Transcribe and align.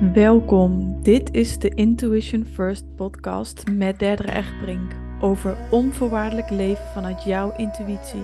Welkom, 0.00 1.02
dit 1.02 1.34
is 1.34 1.58
de 1.58 1.68
Intuition 1.68 2.46
First 2.52 2.84
podcast 2.96 3.62
met 3.70 3.98
Derdere 3.98 4.32
Echtbrink 4.32 4.92
over 5.20 5.56
onvoorwaardelijk 5.70 6.50
leven 6.50 6.84
vanuit 6.94 7.24
jouw 7.24 7.52
intuïtie. 7.56 8.22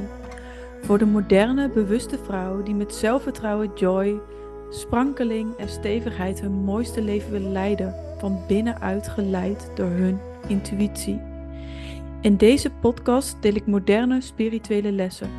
Voor 0.83 0.99
de 0.99 1.07
moderne, 1.07 1.69
bewuste 1.69 2.19
vrouw 2.25 2.63
die 2.63 2.75
met 2.75 2.95
zelfvertrouwen, 2.95 3.71
joy, 3.75 4.21
sprankeling 4.71 5.57
en 5.57 5.69
stevigheid 5.69 6.41
hun 6.41 6.53
mooiste 6.53 7.03
leven 7.03 7.31
wil 7.31 7.51
leiden, 7.51 7.95
van 8.19 8.39
binnenuit 8.49 9.09
geleid 9.09 9.71
door 9.75 9.91
hun 9.91 10.19
intuïtie. 10.47 11.21
In 12.21 12.37
deze 12.37 12.71
podcast 12.71 13.37
deel 13.41 13.55
ik 13.55 13.67
moderne 13.67 14.21
spirituele 14.21 14.93
lessen. 14.93 15.31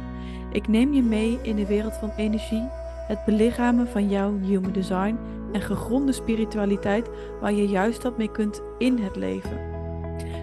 Ik 0.52 0.68
neem 0.68 0.94
je 0.94 1.02
mee 1.02 1.40
in 1.42 1.56
de 1.56 1.66
wereld 1.66 1.94
van 1.94 2.12
energie, 2.18 2.68
het 3.08 3.26
belichamen 3.26 3.88
van 3.88 4.10
jouw 4.10 4.40
human 4.40 4.72
design 4.72 5.18
en 5.54 5.62
gegronde 5.62 6.12
spiritualiteit 6.12 7.10
waar 7.42 7.54
je 7.54 7.68
juist 7.68 8.04
wat 8.04 8.18
mee 8.18 8.32
kunt 8.32 8.62
in 8.78 8.98
het 8.98 9.16
leven. 9.16 9.72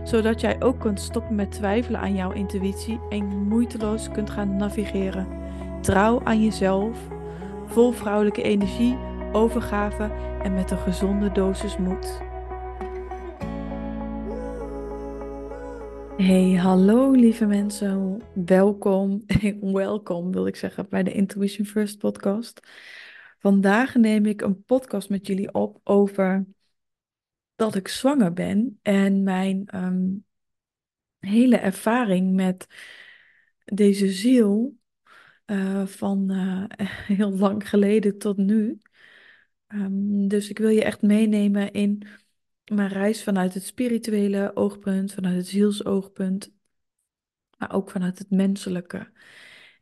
Zodat 0.05 0.41
jij 0.41 0.63
ook 0.63 0.81
kunt 0.81 1.01
stoppen 1.01 1.35
met 1.35 1.53
twijfelen 1.53 2.01
aan 2.01 2.15
jouw 2.15 2.33
intuïtie 2.33 3.01
en 3.09 3.25
moeiteloos 3.25 4.11
kunt 4.11 4.31
gaan 4.31 4.57
navigeren. 4.57 5.27
Trouw 5.81 6.21
aan 6.25 6.45
jezelf, 6.45 6.99
vol 7.67 7.93
vrouwelijke 7.93 8.43
energie, 8.43 8.97
overgave 9.33 10.11
en 10.43 10.55
met 10.55 10.71
een 10.71 10.79
gezonde 10.79 11.33
dosis 11.33 11.77
moed. 11.77 12.21
Hey, 16.17 16.53
hallo 16.53 17.11
lieve 17.11 17.47
mensen. 17.47 18.23
Welkom, 18.33 19.25
welkom 19.61 20.33
wil 20.33 20.47
ik 20.47 20.57
zeggen 20.57 20.87
bij 20.89 21.03
de 21.03 21.13
Intuition 21.13 21.67
First 21.67 21.99
podcast. 21.99 22.61
Vandaag 23.41 23.95
neem 23.95 24.27
ik 24.27 24.41
een 24.41 24.65
podcast 24.65 25.09
met 25.09 25.27
jullie 25.27 25.55
op 25.55 25.81
over 25.85 26.47
dat 27.55 27.75
ik 27.75 27.89
zwanger 27.89 28.33
ben 28.33 28.79
en 28.83 29.23
mijn 29.23 29.67
ehm, 29.67 30.09
hele 31.19 31.57
ervaring 31.57 32.35
met 32.35 32.67
deze 33.65 34.11
ziel 34.13 34.79
uh, 35.47 35.87
van 35.87 36.33
uh, 36.33 36.65
heel 37.17 37.31
lang 37.33 37.69
geleden 37.69 38.19
tot 38.19 38.37
nu. 38.37 38.81
Um, 39.69 40.29
dus 40.29 40.51
ik 40.51 40.59
wil 40.59 40.69
je 40.69 40.85
echt 40.85 41.03
meenemen 41.03 41.73
in 41.73 42.07
mijn 42.65 42.89
reis 42.89 43.23
vanuit 43.23 43.55
het 43.55 43.65
spirituele 43.65 44.51
oogpunt, 44.55 45.13
vanuit 45.13 45.37
het 45.37 45.47
zielsoogpunt, 45.47 46.53
maar 47.57 47.73
ook 47.73 47.91
vanuit 47.91 48.19
het 48.19 48.31
menselijke. 48.31 49.13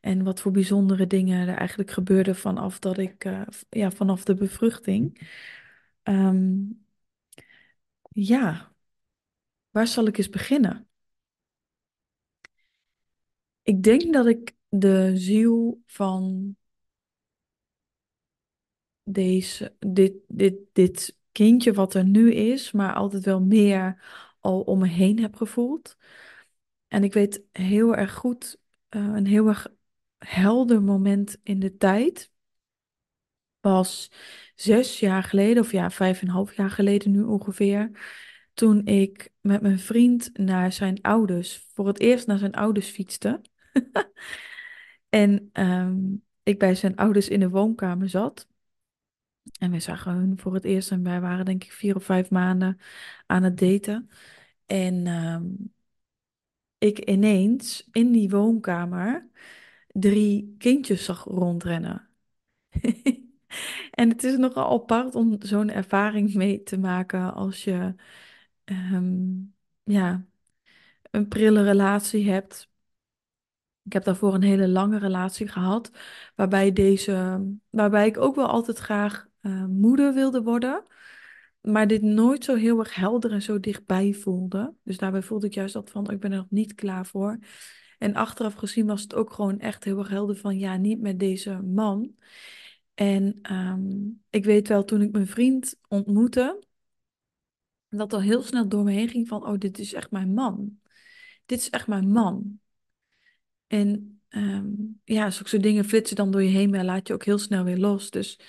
En 0.01 0.25
wat 0.25 0.41
voor 0.41 0.53
bijzondere 0.53 1.07
dingen 1.07 1.49
er 1.49 1.57
eigenlijk 1.57 1.91
gebeurden 1.91 2.37
vanaf 2.37 2.79
dat 2.79 2.99
ik, 2.99 3.25
uh, 3.25 3.43
ja, 3.69 3.91
vanaf 3.91 4.25
de 4.25 4.35
bevruchting. 4.35 5.31
Um, 6.03 6.87
ja, 8.13 8.73
waar 9.71 9.87
zal 9.87 10.07
ik 10.07 10.19
eens 10.19 10.29
beginnen? 10.31 10.89
Ik 13.63 13.83
denk 13.83 14.13
dat 14.13 14.27
ik 14.27 14.57
de 14.69 15.13
ziel 15.17 15.83
van 15.87 16.57
deze, 19.03 19.75
dit, 19.79 20.15
dit, 20.29 20.55
dit 20.73 21.17
kindje 21.33 21.73
wat 21.73 21.95
er 21.95 22.05
nu 22.05 22.33
is, 22.33 22.73
maar 22.73 22.95
altijd 22.95 23.25
wel 23.25 23.41
meer 23.41 24.03
al 24.41 24.61
om 24.61 24.79
me 24.79 24.89
heen 24.89 25.19
heb 25.19 25.35
gevoeld. 25.35 25.97
En 26.89 27.05
ik 27.05 27.13
weet 27.13 27.43
heel 27.53 27.97
erg 27.97 28.15
goed, 28.15 28.59
uh, 28.91 29.03
een 29.15 29.27
heel 29.27 29.49
erg 29.49 29.67
helder 30.19 30.83
moment 30.83 31.37
in 31.43 31.59
de 31.59 31.77
tijd 31.77 32.31
was 33.61 34.11
zes 34.55 35.01
jaar 35.01 35.23
geleden, 35.23 35.63
of 35.63 35.73
ja, 35.73 35.91
vijf 35.91 36.21
en 36.21 36.27
een 36.27 36.33
half 36.33 36.57
jaar 36.57 36.71
geleden 36.71 37.11
nu 37.11 37.23
ongeveer, 37.23 37.91
toen 38.55 38.87
ik 38.87 39.31
met 39.41 39.63
mijn 39.63 39.79
vriend 39.79 40.31
naar 40.39 40.73
zijn 40.73 41.03
ouders, 41.03 41.67
voor 41.73 41.87
het 41.87 42.01
eerst 42.01 42.27
naar 42.27 42.39
zijn 42.39 42.55
ouders 42.55 42.89
fietste. 42.89 43.41
en 45.09 45.51
um, 45.53 46.25
ik 46.43 46.59
bij 46.59 46.75
zijn 46.75 46.97
ouders 46.97 47.29
in 47.29 47.41
de 47.41 47.49
woonkamer 47.49 48.09
zat. 48.09 48.49
En 49.59 49.71
we 49.71 49.81
zagen 49.81 50.13
hun 50.13 50.39
voor 50.39 50.55
het 50.55 50.65
eerst 50.65 50.91
en 50.91 51.03
wij 51.03 51.21
waren 51.21 51.45
denk 51.45 51.65
ik 51.65 51.73
vier 51.73 51.97
of 51.97 52.05
vijf 52.05 52.31
maanden 52.31 52.79
aan 53.27 53.43
het 53.43 53.59
daten. 53.59 54.11
En 54.67 55.07
um, 55.07 55.73
ik 56.79 56.99
ineens 56.99 57.89
in 57.93 58.13
die 58.13 58.31
woonkamer 58.31 59.29
drie 60.01 60.55
kindjes 60.59 61.05
zag 61.05 61.25
rondrennen. 61.25 62.09
en 63.91 64.09
het 64.09 64.25
is 64.25 64.37
nogal 64.37 64.71
apart 64.73 65.15
om 65.15 65.37
zo'n 65.39 65.71
ervaring 65.71 66.35
mee 66.35 66.63
te 66.63 66.79
maken 66.79 67.35
als 67.35 67.65
je 67.65 67.95
um, 68.65 69.55
ja, 69.83 70.27
een 71.11 71.29
prille 71.29 71.63
relatie 71.63 72.31
hebt. 72.31 72.71
Ik 73.83 73.93
heb 73.93 74.05
daarvoor 74.05 74.35
een 74.35 74.43
hele 74.43 74.69
lange 74.69 74.99
relatie 74.99 75.49
gehad, 75.49 75.91
waarbij, 76.35 76.73
deze, 76.73 77.47
waarbij 77.71 78.07
ik 78.07 78.19
ook 78.19 78.35
wel 78.35 78.47
altijd 78.47 78.79
graag 78.79 79.29
uh, 79.41 79.65
moeder 79.65 80.15
wilde 80.15 80.43
worden. 80.43 80.87
Maar 81.61 81.87
dit 81.87 82.03
nooit 82.03 82.45
zo 82.45 82.55
heel 82.55 82.79
erg 82.79 82.95
helder 82.95 83.33
en 83.33 83.43
zo 83.43 83.61
dichtbij 83.61 84.13
voelde. 84.13 84.75
Dus 84.83 84.99
daarbij 84.99 85.23
voelde 85.23 85.47
ik 85.47 85.55
juist 85.55 85.75
dat 85.75 85.91
van, 85.91 86.11
ik 86.11 86.21
ben 86.21 86.33
er 86.33 86.37
nog 86.37 86.51
niet 86.51 86.75
klaar 86.75 87.07
voor. 87.07 87.39
En 87.99 88.15
achteraf 88.15 88.55
gezien 88.55 88.87
was 88.87 89.03
het 89.03 89.15
ook 89.15 89.33
gewoon 89.33 89.59
echt 89.59 89.85
heel 89.85 89.99
erg 89.99 90.09
helder 90.09 90.37
van, 90.37 90.59
ja, 90.59 90.77
niet 90.77 91.01
met 91.01 91.19
deze 91.19 91.63
man. 91.63 92.17
En 92.95 93.39
um, 93.53 94.23
ik 94.31 94.45
weet 94.45 94.69
wel, 94.69 94.85
toen 94.85 95.03
ik 95.03 95.13
mijn 95.13 95.27
vriend 95.27 95.77
ontmoette, 95.89 96.63
dat 97.89 98.13
al 98.13 98.23
heel 98.23 98.43
snel 98.43 98.69
door 98.69 98.85
me 98.85 98.93
heen 98.93 99.09
ging 99.09 99.29
van, 99.29 99.47
oh, 99.47 99.59
dit 99.59 99.79
is 99.79 99.93
echt 99.93 100.11
mijn 100.11 100.35
man. 100.35 100.81
Dit 101.47 101.59
is 101.59 101.71
echt 101.71 101.87
mijn 101.87 102.13
man. 102.13 102.61
En 103.67 104.21
um, 104.29 105.01
ja, 105.05 105.31
zulke 105.31 105.59
dingen 105.59 105.85
flitsen 105.85 106.17
dan 106.17 106.31
door 106.31 106.43
je 106.43 106.49
heen, 106.49 106.71
maar 106.71 106.85
laat 106.85 107.09
je 107.09 107.15
ook 107.15 107.25
heel 107.25 107.39
snel 107.39 107.65
weer 107.65 107.79
los. 107.79 108.11
Dus 108.11 108.41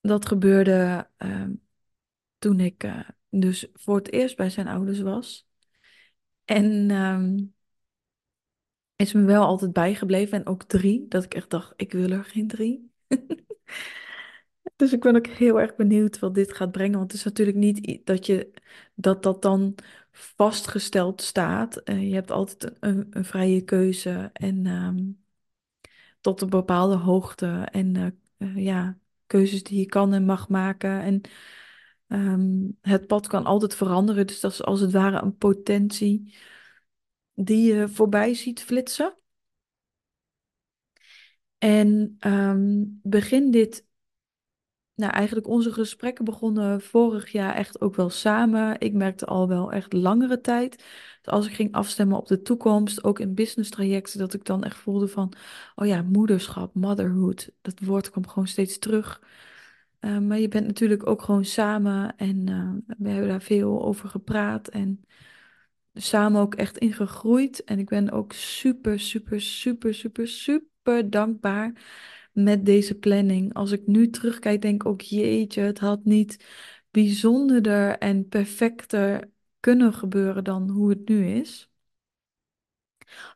dat 0.00 0.26
gebeurde 0.26 1.08
um, 1.18 1.62
toen 2.38 2.60
ik 2.60 2.84
uh, 2.84 3.08
dus 3.28 3.66
voor 3.72 3.96
het 3.96 4.12
eerst 4.12 4.36
bij 4.36 4.50
zijn 4.50 4.66
ouders 4.66 5.00
was. 5.00 5.46
En 6.44 6.90
is 8.96 9.12
me 9.12 9.24
wel 9.24 9.44
altijd 9.44 9.72
bijgebleven. 9.72 10.38
En 10.38 10.46
ook 10.46 10.62
drie, 10.62 11.08
dat 11.08 11.24
ik 11.24 11.34
echt 11.34 11.50
dacht, 11.50 11.72
ik 11.76 11.92
wil 11.92 12.10
er 12.10 12.24
geen 12.24 12.48
drie. 12.48 12.90
dus 14.76 14.92
ik 14.92 15.00
ben 15.00 15.16
ook 15.16 15.26
heel 15.26 15.60
erg 15.60 15.76
benieuwd 15.76 16.18
wat 16.18 16.34
dit 16.34 16.52
gaat 16.52 16.72
brengen. 16.72 16.98
Want 16.98 17.10
het 17.10 17.20
is 17.20 17.26
natuurlijk 17.26 17.56
niet 17.56 18.06
dat 18.06 18.26
je 18.26 18.52
dat, 18.94 19.22
dat 19.22 19.42
dan 19.42 19.74
vastgesteld 20.12 21.22
staat. 21.22 21.80
Uh, 21.84 22.08
je 22.08 22.14
hebt 22.14 22.30
altijd 22.30 22.72
een, 22.80 23.06
een 23.10 23.24
vrije 23.24 23.62
keuze 23.62 24.30
en 24.32 24.66
um, 24.66 25.22
tot 26.20 26.40
een 26.40 26.50
bepaalde 26.50 26.96
hoogte. 26.96 27.46
En 27.70 27.94
uh, 27.94 28.06
uh, 28.38 28.64
ja, 28.64 28.98
keuzes 29.26 29.62
die 29.62 29.78
je 29.78 29.86
kan 29.86 30.12
en 30.12 30.24
mag 30.24 30.48
maken. 30.48 31.00
En 31.00 31.20
um, 32.08 32.78
het 32.80 33.06
pad 33.06 33.26
kan 33.26 33.44
altijd 33.44 33.74
veranderen. 33.74 34.26
Dus 34.26 34.40
dat 34.40 34.52
is 34.52 34.62
als 34.62 34.80
het 34.80 34.92
ware 34.92 35.22
een 35.22 35.36
potentie 35.36 36.34
die 37.34 37.74
je 37.74 37.88
voorbij 37.88 38.34
ziet 38.34 38.62
flitsen. 38.62 39.16
En 41.58 42.16
um, 42.26 43.00
begin 43.02 43.50
dit, 43.50 43.86
nou 44.94 45.12
eigenlijk 45.12 45.46
onze 45.46 45.72
gesprekken 45.72 46.24
begonnen 46.24 46.80
vorig 46.80 47.32
jaar 47.32 47.54
echt 47.54 47.80
ook 47.80 47.96
wel 47.96 48.10
samen. 48.10 48.80
Ik 48.80 48.92
merkte 48.92 49.26
al 49.26 49.48
wel 49.48 49.72
echt 49.72 49.92
langere 49.92 50.40
tijd. 50.40 50.76
Dus 51.22 51.32
als 51.32 51.46
ik 51.46 51.52
ging 51.52 51.72
afstemmen 51.72 52.16
op 52.16 52.26
de 52.26 52.42
toekomst, 52.42 53.04
ook 53.04 53.18
in 53.18 53.34
business 53.34 53.70
trajecten, 53.70 54.18
dat 54.18 54.34
ik 54.34 54.44
dan 54.44 54.64
echt 54.64 54.76
voelde 54.76 55.08
van, 55.08 55.32
oh 55.74 55.86
ja, 55.86 56.02
moederschap, 56.02 56.74
motherhood, 56.74 57.50
dat 57.60 57.80
woord 57.80 58.10
kwam 58.10 58.28
gewoon 58.28 58.46
steeds 58.46 58.78
terug. 58.78 59.22
Uh, 60.00 60.18
maar 60.18 60.38
je 60.38 60.48
bent 60.48 60.66
natuurlijk 60.66 61.06
ook 61.06 61.22
gewoon 61.22 61.44
samen 61.44 62.16
en 62.16 62.50
uh, 62.50 62.94
we 62.98 63.08
hebben 63.08 63.28
daar 63.28 63.42
veel 63.42 63.82
over 63.82 64.08
gepraat 64.08 64.68
en 64.68 65.04
samen 65.94 66.40
ook 66.40 66.54
echt 66.54 66.78
in 66.78 66.92
gegroeid. 66.92 67.64
En 67.64 67.78
ik 67.78 67.88
ben 67.88 68.10
ook 68.10 68.32
super, 68.32 69.00
super, 69.00 69.40
super, 69.40 69.94
super, 69.94 70.28
super 70.28 71.10
dankbaar 71.10 71.82
met 72.32 72.66
deze 72.66 72.98
planning. 72.98 73.54
Als 73.54 73.70
ik 73.70 73.86
nu 73.86 74.10
terugkijk, 74.10 74.62
denk 74.62 74.82
ik 74.82 74.88
ook, 74.88 75.00
jeetje, 75.00 75.60
het 75.60 75.78
had 75.78 76.04
niet 76.04 76.44
bijzonderder 76.90 77.98
en 77.98 78.28
perfecter 78.28 79.30
kunnen 79.60 79.94
gebeuren 79.94 80.44
dan 80.44 80.68
hoe 80.70 80.90
het 80.90 81.08
nu 81.08 81.26
is. 81.26 81.70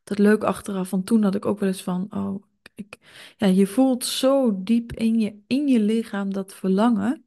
Dat 0.04 0.18
leuk 0.18 0.44
achteraf, 0.44 0.88
van 0.88 1.04
toen 1.04 1.22
had 1.22 1.34
ik 1.34 1.46
ook 1.46 1.58
wel 1.58 1.68
eens 1.68 1.82
van, 1.82 2.06
oh, 2.10 2.42
ik, 2.74 2.98
ja, 3.36 3.46
je 3.46 3.66
voelt 3.66 4.04
zo 4.04 4.62
diep 4.62 4.92
in 4.92 5.20
je, 5.20 5.42
in 5.46 5.68
je 5.68 5.80
lichaam 5.80 6.32
dat 6.32 6.54
verlangen. 6.54 7.25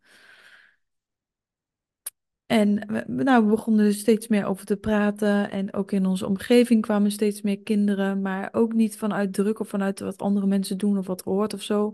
En 2.49 2.87
we, 2.87 3.23
nou, 3.23 3.49
begonnen 3.49 3.85
er 3.85 3.93
steeds 3.93 4.27
meer 4.27 4.45
over 4.45 4.65
te 4.65 4.77
praten. 4.77 5.51
En 5.51 5.73
ook 5.73 5.91
in 5.91 6.05
onze 6.05 6.25
omgeving 6.27 6.81
kwamen 6.81 7.11
steeds 7.11 7.41
meer 7.41 7.59
kinderen. 7.59 8.21
Maar 8.21 8.49
ook 8.51 8.73
niet 8.73 8.97
vanuit 8.97 9.33
druk 9.33 9.59
of 9.59 9.69
vanuit 9.69 9.99
wat 9.99 10.21
andere 10.21 10.45
mensen 10.45 10.77
doen 10.77 10.97
of 10.97 11.07
wat 11.07 11.21
hoort 11.21 11.53
of 11.53 11.61
zo. 11.61 11.93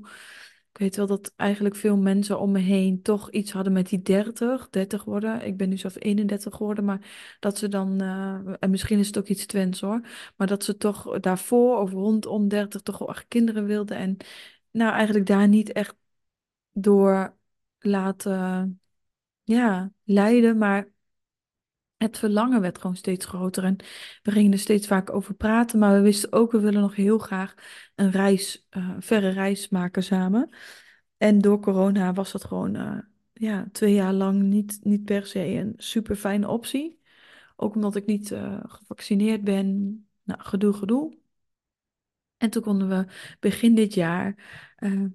Ik 0.72 0.78
weet 0.78 0.96
wel 0.96 1.08
dat 1.08 1.34
eigenlijk 1.36 1.76
veel 1.76 1.98
mensen 1.98 2.40
om 2.40 2.52
me 2.52 2.60
heen 2.60 3.02
toch 3.02 3.32
iets 3.32 3.52
hadden 3.52 3.74
met 3.74 3.90
die 3.90 4.02
30, 4.02 4.70
30 4.70 5.04
worden. 5.04 5.46
Ik 5.46 5.58
ben 5.58 5.70
nu 5.70 5.78
zelf 5.78 5.96
31 6.00 6.56
geworden, 6.56 6.86
maar 6.86 7.38
dat 7.40 7.58
ze 7.58 7.68
dan, 7.68 8.02
eh, 8.02 8.54
en 8.60 8.70
misschien 8.70 9.00
is 9.00 9.08
het 9.08 9.18
ook 9.18 9.28
iets 9.28 9.46
Twents 9.46 9.82
hoor, 9.82 10.02
maar 10.36 10.48
dat 10.48 10.64
ze 10.64 10.78
toch 10.78 11.20
daarvoor 11.20 11.78
of 11.78 11.92
rondom 11.92 12.48
30 12.48 12.82
toch 12.82 12.98
wel 12.98 13.10
echt 13.10 13.26
kinderen 13.28 13.66
wilden. 13.66 13.98
En 13.98 14.18
nou 14.72 14.92
eigenlijk 14.94 15.26
daar 15.26 15.48
niet 15.48 15.72
echt 15.72 15.96
door 16.72 17.38
laten, 17.80 18.80
ja, 19.46 19.92
leiden, 20.04 20.58
maar 20.58 20.90
het 21.98 22.18
verlangen 22.18 22.62
werd 22.62 22.78
gewoon 22.78 22.96
steeds 22.96 23.26
groter 23.26 23.64
en 23.64 23.76
we 24.24 24.32
gingen 24.32 24.52
er 24.52 24.60
steeds 24.60 24.88
vaak 24.88 25.14
over 25.14 25.34
praten, 25.34 25.80
maar 25.80 25.94
we 25.94 26.02
wisten 26.02 26.32
ook, 26.32 26.52
we 26.52 26.60
willen 26.60 26.82
nog 26.82 26.96
heel 26.96 27.18
graag 27.18 27.54
een 27.96 28.12
reis, 28.12 28.68
uh, 28.78 28.96
verre 29.00 29.30
reis 29.30 29.70
maken 29.70 30.04
samen. 30.04 30.56
En 31.18 31.40
door 31.40 31.60
corona 31.60 32.14
was 32.14 32.32
dat 32.32 32.44
gewoon 32.44 32.76
uh, 32.76 32.98
ja, 33.34 33.68
twee 33.72 33.94
jaar 33.94 34.14
lang 34.14 34.42
niet, 34.44 34.80
niet 34.84 35.04
per 35.04 35.26
se 35.26 35.40
een 35.40 35.74
super 35.78 36.16
fijne 36.16 36.48
optie. 36.48 37.00
Ook 37.56 37.76
omdat 37.76 37.96
ik 37.96 38.06
niet 38.06 38.32
uh, 38.32 38.60
gevaccineerd 38.64 39.44
ben. 39.44 40.00
Nou, 40.24 40.42
gedoe, 40.42 40.74
gedoe. 40.74 41.18
En 42.38 42.50
toen 42.50 42.62
konden 42.62 42.90
we 42.90 43.06
begin 43.40 43.76
dit 43.76 43.94
jaar 43.94 44.36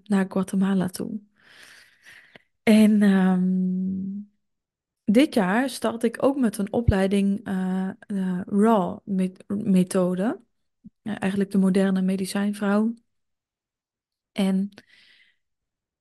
naar 0.05 0.27
Guatemala 0.29 0.88
toe. 0.88 1.21
En 2.70 3.02
um, 3.02 4.31
dit 5.05 5.34
jaar 5.34 5.70
start 5.70 6.02
ik 6.02 6.22
ook 6.22 6.37
met 6.37 6.58
een 6.58 6.72
opleiding 6.72 7.49
uh, 7.49 7.90
uh, 8.06 8.40
RAW-methode. 8.46 10.40
eigenlijk 11.02 11.50
de 11.50 11.58
moderne 11.58 12.02
medicijnvrouw. 12.02 12.94
En 14.32 14.70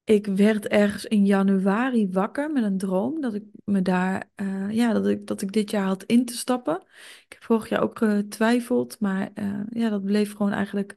ik 0.03 0.25
werd 0.25 0.67
ergens 0.67 1.05
in 1.05 1.25
januari 1.25 2.09
wakker 2.11 2.51
met 2.51 2.63
een 2.63 2.77
droom 2.77 3.21
dat 3.21 3.33
ik 3.33 3.43
me 3.63 3.81
daar, 3.81 4.29
uh, 4.35 4.71
ja, 4.71 4.93
dat 4.93 5.07
ik, 5.07 5.27
dat 5.27 5.41
ik 5.41 5.51
dit 5.51 5.71
jaar 5.71 5.85
had 5.85 6.03
in 6.03 6.25
te 6.25 6.37
stappen. 6.37 6.81
Ik 7.25 7.33
heb 7.33 7.43
vorig 7.43 7.69
jaar 7.69 7.81
ook 7.81 7.97
getwijfeld, 7.97 8.99
maar 8.99 9.31
ja, 9.69 9.89
dat 9.89 10.03
bleef 10.03 10.31
gewoon 10.35 10.51
eigenlijk 10.51 10.95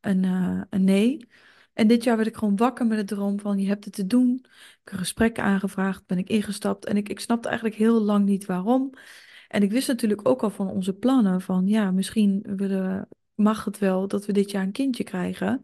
een, 0.00 0.24
een 0.70 0.84
nee. 0.84 1.28
En 1.72 1.86
dit 1.86 2.04
jaar 2.04 2.16
werd 2.16 2.28
ik 2.28 2.36
gewoon 2.36 2.56
wakker 2.56 2.86
met 2.86 2.98
de 2.98 3.14
droom 3.14 3.40
van 3.40 3.58
je 3.58 3.66
hebt 3.68 3.84
het 3.84 3.94
te 3.94 4.06
doen. 4.06 4.38
Ik 4.42 4.80
heb 4.84 4.92
een 4.92 4.98
gesprek 4.98 5.38
aangevraagd, 5.38 6.06
ben 6.06 6.18
ik 6.18 6.28
ingestapt 6.28 6.84
en 6.84 6.96
ik, 6.96 7.08
ik 7.08 7.20
snapte 7.20 7.48
eigenlijk 7.48 7.78
heel 7.78 8.00
lang 8.00 8.24
niet 8.24 8.46
waarom. 8.46 8.92
En 9.48 9.62
ik 9.62 9.70
wist 9.70 9.88
natuurlijk 9.88 10.28
ook 10.28 10.42
al 10.42 10.50
van 10.50 10.68
onze 10.68 10.94
plannen 10.94 11.40
van 11.40 11.66
ja, 11.66 11.90
misschien 11.90 12.42
willen, 12.56 13.08
mag 13.34 13.64
het 13.64 13.78
wel 13.78 14.08
dat 14.08 14.26
we 14.26 14.32
dit 14.32 14.50
jaar 14.50 14.62
een 14.62 14.72
kindje 14.72 15.04
krijgen. 15.04 15.62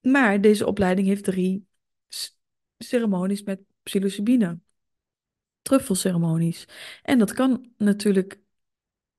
Maar 0.00 0.40
deze 0.40 0.66
opleiding 0.66 1.06
heeft 1.06 1.24
drie 1.24 1.66
ceremonies 2.78 3.42
met 3.42 3.60
psilocybine. 3.82 4.60
Truffelceremonies. 5.62 6.68
En 7.02 7.18
dat 7.18 7.32
kan 7.32 7.72
natuurlijk, 7.76 8.40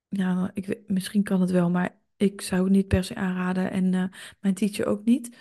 ja, 0.08 0.52
ik 0.54 0.82
misschien 0.88 1.24
kan 1.24 1.42
het 1.42 1.52
wel, 1.52 1.70
maar 1.70 1.99
ik 2.20 2.42
zou 2.42 2.64
het 2.64 2.72
niet 2.72 2.88
per 2.88 3.04
se 3.04 3.16
aanraden 3.16 3.72
en 3.72 3.94
uh, 3.94 4.04
mijn 4.40 4.54
teacher 4.54 4.86
ook 4.86 5.06
niet. 5.06 5.38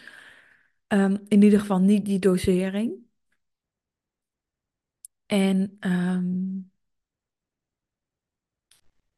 Um, 0.89 1.25
in 1.29 1.43
ieder 1.43 1.61
geval 1.61 1.79
niet 1.81 2.05
die 2.05 2.19
dosering. 2.19 3.07
En 5.27 5.77
um, 5.81 6.71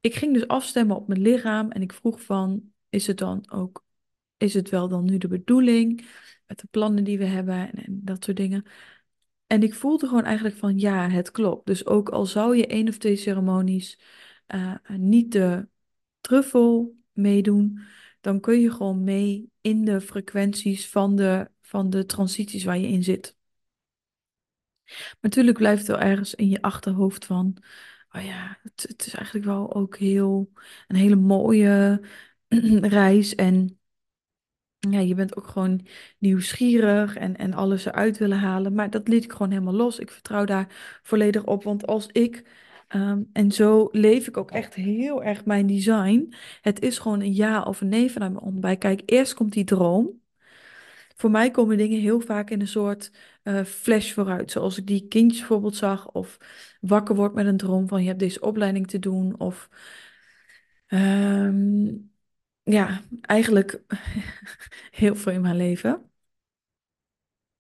ik 0.00 0.14
ging 0.14 0.34
dus 0.34 0.48
afstemmen 0.48 0.96
op 0.96 1.08
mijn 1.08 1.20
lichaam 1.20 1.70
en 1.70 1.82
ik 1.82 1.92
vroeg 1.92 2.22
van, 2.22 2.72
is 2.88 3.06
het 3.06 3.18
dan 3.18 3.50
ook, 3.50 3.84
is 4.36 4.54
het 4.54 4.70
wel 4.70 4.88
dan 4.88 5.04
nu 5.04 5.18
de 5.18 5.28
bedoeling 5.28 6.06
met 6.46 6.58
de 6.58 6.66
plannen 6.70 7.04
die 7.04 7.18
we 7.18 7.24
hebben 7.24 7.72
en, 7.72 8.00
dat 8.04 8.24
soort 8.24 8.36
dingen. 8.36 8.64
En 9.46 9.62
ik 9.62 9.74
voelde 9.74 10.06
gewoon 10.06 10.24
eigenlijk 10.24 10.56
van, 10.56 10.78
ja, 10.78 11.08
het 11.08 11.30
klopt. 11.30 11.66
Dus 11.66 11.86
ook 11.86 12.08
al 12.08 12.26
zou 12.26 12.56
je 12.56 12.66
één 12.66 12.88
of 12.88 12.98
twee 12.98 13.16
ceremonies 13.16 14.00
uh, 14.48 14.74
niet 14.86 15.32
de 15.32 15.68
truffel 16.20 16.99
meedoen, 17.12 17.80
dan 18.20 18.40
kun 18.40 18.60
je 18.60 18.70
gewoon 18.70 19.04
mee 19.04 19.50
in 19.60 19.84
de 19.84 20.00
frequenties 20.00 20.88
van 20.88 21.16
de, 21.16 21.50
van 21.60 21.90
de 21.90 22.06
transities 22.06 22.64
waar 22.64 22.78
je 22.78 22.88
in 22.88 23.02
zit. 23.04 23.36
natuurlijk 25.20 25.58
blijft 25.58 25.88
er 25.88 25.98
ergens 25.98 26.34
in 26.34 26.48
je 26.48 26.62
achterhoofd 26.62 27.24
van, 27.24 27.56
oh 28.12 28.22
ja, 28.24 28.58
het, 28.62 28.84
het 28.88 29.06
is 29.06 29.14
eigenlijk 29.14 29.46
wel 29.46 29.74
ook 29.74 29.96
heel 29.96 30.52
een 30.88 30.96
hele 30.96 31.16
mooie 31.16 32.00
reis 32.98 33.34
en 33.34 33.80
ja, 34.88 34.98
je 34.98 35.14
bent 35.14 35.36
ook 35.36 35.46
gewoon 35.46 35.86
nieuwsgierig 36.18 37.16
en, 37.16 37.36
en 37.36 37.54
alles 37.54 37.84
eruit 37.84 38.18
willen 38.18 38.38
halen. 38.38 38.74
Maar 38.74 38.90
dat 38.90 39.08
liet 39.08 39.24
ik 39.24 39.32
gewoon 39.32 39.50
helemaal 39.50 39.74
los. 39.74 39.98
Ik 39.98 40.10
vertrouw 40.10 40.44
daar 40.44 40.66
volledig 41.02 41.44
op. 41.44 41.64
Want 41.64 41.86
als 41.86 42.06
ik 42.06 42.44
Um, 42.94 43.30
en 43.32 43.52
zo 43.52 43.88
leef 43.92 44.26
ik 44.26 44.36
ook 44.36 44.50
echt 44.50 44.74
heel 44.74 45.22
erg 45.22 45.44
mijn 45.44 45.66
design. 45.66 46.34
Het 46.60 46.80
is 46.80 46.98
gewoon 46.98 47.20
een 47.20 47.34
ja 47.34 47.62
of 47.62 47.80
een 47.80 47.88
nee 47.88 48.10
vanuit 48.10 48.32
mijn 48.32 48.44
onderbij. 48.44 48.76
Kijk, 48.76 49.02
eerst 49.06 49.34
komt 49.34 49.52
die 49.52 49.64
droom. 49.64 50.20
Voor 51.16 51.30
mij 51.30 51.50
komen 51.50 51.76
dingen 51.76 52.00
heel 52.00 52.20
vaak 52.20 52.50
in 52.50 52.60
een 52.60 52.68
soort 52.68 53.12
uh, 53.44 53.64
flash 53.64 54.12
vooruit. 54.12 54.50
Zoals 54.50 54.78
ik 54.78 54.86
die 54.86 55.08
kindjes 55.08 55.38
bijvoorbeeld 55.38 55.76
zag. 55.76 56.12
Of 56.12 56.36
wakker 56.80 57.14
word 57.14 57.34
met 57.34 57.46
een 57.46 57.56
droom 57.56 57.88
van 57.88 58.00
je 58.02 58.08
hebt 58.08 58.20
deze 58.20 58.40
opleiding 58.40 58.86
te 58.86 58.98
doen. 58.98 59.38
Of 59.40 59.68
um, 60.88 62.12
ja, 62.62 63.00
eigenlijk 63.20 63.82
heel 64.90 65.16
veel 65.16 65.32
in 65.32 65.40
mijn 65.40 65.56
leven. 65.56 66.10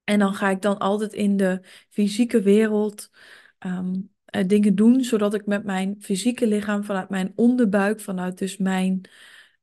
En 0.04 0.18
dan 0.18 0.34
ga 0.34 0.50
ik 0.50 0.62
dan 0.62 0.78
altijd 0.78 1.12
in 1.12 1.36
de 1.36 1.60
fysieke 1.88 2.42
wereld 2.42 3.10
um, 3.58 4.10
uh, 4.30 4.46
dingen 4.46 4.74
doen, 4.74 5.04
zodat 5.04 5.34
ik 5.34 5.46
met 5.46 5.64
mijn 5.64 5.96
fysieke 6.00 6.46
lichaam, 6.46 6.84
vanuit 6.84 7.08
mijn 7.08 7.32
onderbuik, 7.36 8.00
vanuit 8.00 8.38
dus 8.38 8.56
mijn 8.56 9.00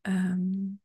um, 0.02 0.80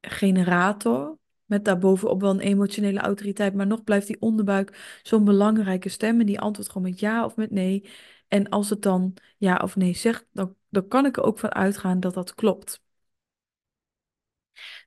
generator, 0.00 1.18
met 1.44 1.64
daarbovenop 1.64 2.20
wel 2.20 2.30
een 2.30 2.40
emotionele 2.40 3.00
autoriteit, 3.00 3.54
maar 3.54 3.66
nog 3.66 3.84
blijft 3.84 4.06
die 4.06 4.20
onderbuik 4.20 4.98
zo'n 5.02 5.24
belangrijke 5.24 5.88
stem 5.88 6.20
en 6.20 6.26
die 6.26 6.40
antwoordt 6.40 6.70
gewoon 6.72 6.90
met 6.90 7.00
ja 7.00 7.24
of 7.24 7.36
met 7.36 7.50
nee. 7.50 7.88
En 8.28 8.48
als 8.48 8.70
het 8.70 8.82
dan 8.82 9.14
ja 9.36 9.56
of 9.56 9.76
nee 9.76 9.94
zegt, 9.94 10.26
dan, 10.32 10.56
dan 10.68 10.88
kan 10.88 11.06
ik 11.06 11.16
er 11.16 11.22
ook 11.22 11.38
van 11.38 11.52
uitgaan 11.52 12.00
dat 12.00 12.14
dat 12.14 12.34
klopt. 12.34 12.82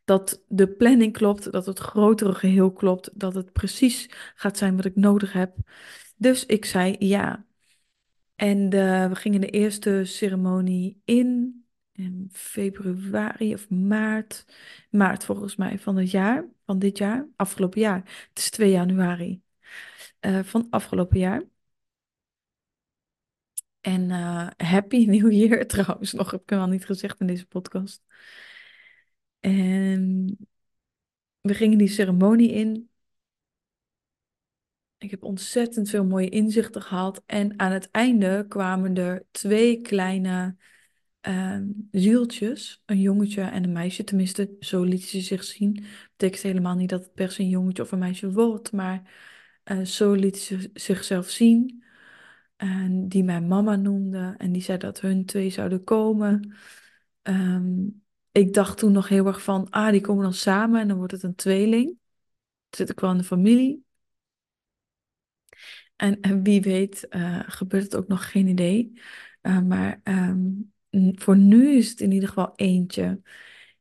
Dat 0.04 0.44
de 0.48 0.68
planning 0.68 1.14
klopt, 1.14 1.52
dat 1.52 1.66
het 1.66 1.80
grotere 1.80 2.34
geheel 2.34 2.72
klopt, 2.72 3.20
dat 3.20 3.34
het 3.34 3.52
precies 3.52 4.10
gaat 4.36 4.58
zijn 4.58 4.76
wat 4.76 4.86
ik 4.86 4.96
nodig 4.96 5.34
heb. 5.34 5.56
Dus 6.16 6.46
ik 6.46 6.66
zei 6.66 6.96
ja. 7.00 7.46
En 8.42 8.70
de, 8.70 9.06
we 9.10 9.16
gingen 9.16 9.42
de 9.42 9.50
eerste 9.50 10.06
ceremonie 10.06 11.02
in 11.06 11.56
in 11.92 12.30
februari 12.32 13.54
of 13.54 13.70
maart. 13.70 14.46
Maart 14.90 15.26
volgens 15.26 15.56
mij 15.56 15.80
van 15.80 15.98
het 15.98 16.12
jaar, 16.12 16.46
van 16.66 16.80
dit 16.80 16.98
jaar, 16.98 17.28
afgelopen 17.36 17.80
jaar. 17.82 18.28
Het 18.30 18.38
is 18.38 18.50
2 18.50 18.72
januari 18.72 19.42
uh, 20.22 20.44
van 20.44 20.68
afgelopen 20.70 21.20
jaar. 21.20 21.44
En 23.82 24.10
uh, 24.10 24.48
Happy 24.58 25.06
New 25.10 25.32
Year 25.32 25.68
trouwens, 25.74 26.14
nog 26.14 26.32
heb 26.32 26.42
ik 26.42 26.52
al 26.52 26.68
niet 26.68 26.86
gezegd 26.86 27.20
in 27.20 27.28
deze 27.28 27.46
podcast. 27.46 28.02
En 29.40 30.38
we 31.42 31.54
gingen 31.54 31.78
die 31.78 31.88
ceremonie 31.88 32.52
in. 32.52 32.91
Ik 35.02 35.12
heb 35.12 35.24
ontzettend 35.24 35.90
veel 35.90 36.06
mooie 36.06 36.30
inzichten 36.30 36.82
gehad. 36.82 37.24
En 37.26 37.60
aan 37.60 37.72
het 37.72 37.92
einde 37.92 38.46
kwamen 38.48 38.96
er 38.96 39.26
twee 39.32 39.82
kleine 39.82 40.56
uh, 41.28 41.58
zieltjes. 41.92 42.82
Een 42.86 43.00
jongetje 43.00 43.42
en 43.42 43.64
een 43.64 43.72
meisje. 43.72 44.04
Tenminste, 44.04 44.56
zo 44.60 44.84
lieten 44.84 45.08
ze 45.08 45.22
zich 45.22 45.44
zien. 45.44 45.84
Betekent 46.12 46.42
helemaal 46.42 46.76
niet 46.76 46.90
dat 46.90 47.04
het 47.04 47.14
per 47.14 47.32
se 47.32 47.42
een 47.42 47.50
jongetje 47.50 47.84
of 47.84 47.92
een 47.92 48.00
meisje 48.00 48.32
wordt. 48.32 48.72
Maar 48.72 49.12
uh, 49.66 49.82
zo 49.82 50.14
lieten 50.14 50.42
ze 50.42 50.70
zichzelf 50.74 51.30
zien. 51.30 51.84
En 52.56 53.08
die 53.08 53.24
mijn 53.24 53.48
mama 53.48 53.76
noemde. 53.76 54.36
En 54.38 54.52
die 54.52 54.62
zei 54.62 54.78
dat 54.78 55.02
hun 55.02 55.26
twee 55.26 55.50
zouden 55.50 55.84
komen. 55.84 56.56
Um, 57.24 58.04
ik 58.32 58.54
dacht 58.54 58.78
toen 58.78 58.92
nog 58.92 59.08
heel 59.08 59.26
erg 59.26 59.44
van, 59.44 59.70
ah, 59.70 59.92
die 59.92 60.02
komen 60.02 60.24
dan 60.24 60.34
samen 60.34 60.82
en 60.82 60.88
dan 60.88 60.98
wordt 60.98 61.12
het 61.12 61.24
een 61.24 61.36
tweeling. 61.36 61.86
Dan 61.86 61.98
zit 62.70 62.90
ik 62.90 63.00
wel 63.00 63.12
in 63.12 63.18
de 63.18 63.24
familie. 63.24 63.90
En, 66.02 66.44
wie 66.44 66.62
weet 66.62 67.08
uh, 67.10 67.40
gebeurt 67.46 67.84
het 67.84 67.96
ook 67.96 68.08
nog, 68.08 68.32
geen 68.32 68.48
idee. 68.48 69.00
Uh, 69.42 69.62
maar 69.62 70.02
um, 70.04 70.74
voor 71.16 71.38
nu 71.38 71.76
is 71.76 71.90
het 71.90 72.00
in 72.00 72.12
ieder 72.12 72.28
geval 72.28 72.54
eentje. 72.56 73.22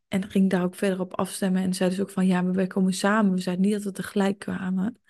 En 0.08 0.30
ging 0.30 0.50
daar 0.50 0.62
ook 0.62 0.74
verder 0.74 1.00
op 1.00 1.14
afstemmen. 1.14 1.62
En 1.62 1.74
zei 1.74 1.90
dus 1.90 2.00
ook 2.00 2.10
van, 2.10 2.26
ja, 2.26 2.42
maar 2.42 2.52
wij 2.52 2.66
komen 2.66 2.92
samen. 2.92 3.34
We 3.34 3.40
zeiden 3.40 3.64
niet 3.64 3.74
dat 3.74 3.82
we 3.82 3.92
tegelijk 3.92 4.38
kwamen. 4.38 5.00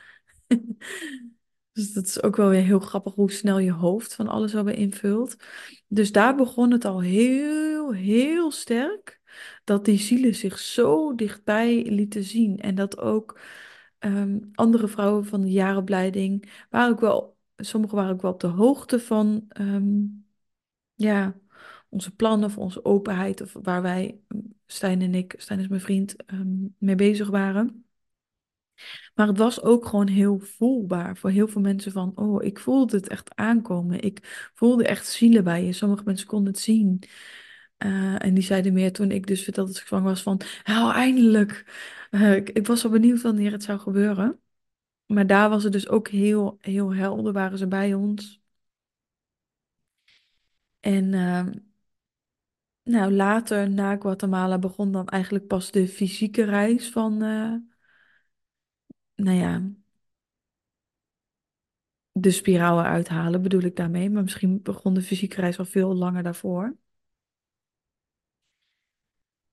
dus 1.72 1.92
dat 1.92 2.06
is 2.06 2.22
ook 2.22 2.36
wel 2.36 2.48
weer 2.48 2.62
heel 2.62 2.80
grappig 2.80 3.14
hoe 3.14 3.32
snel 3.32 3.58
je 3.58 3.72
hoofd 3.72 4.14
van 4.14 4.28
alles 4.28 4.54
alweer 4.54 4.74
invult. 4.74 5.36
Dus 5.88 6.12
daar 6.12 6.36
begon 6.36 6.70
het 6.70 6.84
al 6.84 7.00
heel, 7.00 7.92
heel 7.92 8.50
sterk. 8.50 9.20
Dat 9.64 9.84
die 9.84 9.98
zielen 9.98 10.34
zich 10.34 10.58
zo 10.58 11.14
dichtbij 11.14 11.82
lieten 11.82 12.24
zien. 12.24 12.58
En 12.58 12.74
dat 12.74 12.98
ook 12.98 13.40
Ehm, 14.00 14.38
andere 14.54 14.88
vrouwen 14.88 15.25
van 15.26 15.40
de 15.40 15.50
jaaropleiding 15.50 16.50
waren 16.71 16.90
ook 16.92 17.00
wel, 17.00 17.38
sommigen 17.57 17.97
waren 17.97 18.12
ook 18.12 18.23
wel 18.23 18.33
op 18.33 18.40
de 18.40 18.47
hoogte 18.47 19.00
van 19.00 19.45
ehm, 19.49 20.04
ja, 20.95 21.37
onze 21.88 22.14
plannen 22.14 22.49
of 22.49 22.59
onze 22.59 22.85
openheid 22.85 23.40
of 23.40 23.52
waar 23.62 23.83
wij, 23.83 24.21
Stijn 24.66 25.00
en 25.00 25.14
ik, 25.14 25.35
Stijn 25.37 25.61
is 25.61 25.69
mijn 25.69 25.80
vriend, 25.80 26.25
ehm, 26.25 26.66
mee 26.78 26.95
bezig 26.95 27.28
waren. 27.28 27.85
Maar 29.14 29.26
het 29.26 29.38
was 29.38 29.62
ook 29.62 29.87
gewoon 29.87 30.09
heel 30.09 30.38
voelbaar 30.38 31.16
voor 31.16 31.30
heel 31.30 31.49
veel 31.49 31.61
mensen 31.61 31.92
van, 31.92 32.12
oh, 32.14 32.45
ik 32.45 32.59
voelde 32.59 32.97
het 32.97 33.09
echt 33.09 33.35
aankomen. 33.37 34.00
Ik 34.02 34.50
voelde 34.54 34.87
echt 34.87 35.07
zielen 35.07 35.45
bij 35.45 35.64
je. 35.64 35.73
Sommige 35.73 36.02
mensen 36.04 36.26
konden 36.26 36.52
het 36.52 36.62
zien. 36.62 37.02
Eh, 37.76 38.25
en 38.25 38.35
die 38.35 38.42
zeiden 38.45 38.73
meer 38.73 38.92
toen 38.92 39.11
ik 39.11 39.26
dus 39.26 39.45
vertelde 39.45 39.73
dat 39.73 39.80
ik 39.80 39.87
zwanger 39.87 40.09
was 40.09 40.23
van, 40.23 40.40
nou, 40.64 40.92
eindelijk. 40.92 41.64
Eh, 42.10 42.36
ik, 42.36 42.66
was 42.66 42.82
wel 42.82 42.92
benieuwd 42.92 43.22
wanneer 43.22 43.52
het 43.52 43.62
zou 43.62 43.78
gebeuren. 43.78 44.40
Maar 45.06 45.26
daar 45.26 45.50
was 45.50 45.64
het 45.64 45.72
dus 45.72 45.88
ook 45.88 46.08
heel, 46.08 46.58
heel 46.60 46.94
helder, 46.94 47.32
waren 47.32 47.58
ze 47.58 47.68
bij 47.68 47.94
ons. 47.94 48.40
En 50.80 51.14
ehm, 51.14 51.52
nou, 52.82 53.12
later 53.12 53.70
na 53.70 53.96
Guatemala 53.96 54.58
begon 54.58 54.92
dan 54.92 55.08
eigenlijk 55.08 55.46
pas 55.46 55.70
de 55.70 55.88
fysieke 55.88 56.44
reis 56.44 56.90
van, 56.90 57.22
eh, 57.22 57.54
nou 59.16 59.36
ja, 59.38 59.62
de 62.12 62.30
spiraal 62.30 62.78
eruit 62.80 63.08
halen, 63.08 63.42
bedoel 63.42 63.60
ik 63.62 63.76
daarmee. 63.76 64.10
Maar 64.10 64.22
misschien 64.22 64.62
begon 64.62 64.94
de 64.94 65.02
fysieke 65.02 65.40
reis 65.40 65.58
al 65.58 65.64
veel 65.64 65.94
langer 65.94 66.22
daarvoor. 66.22 66.76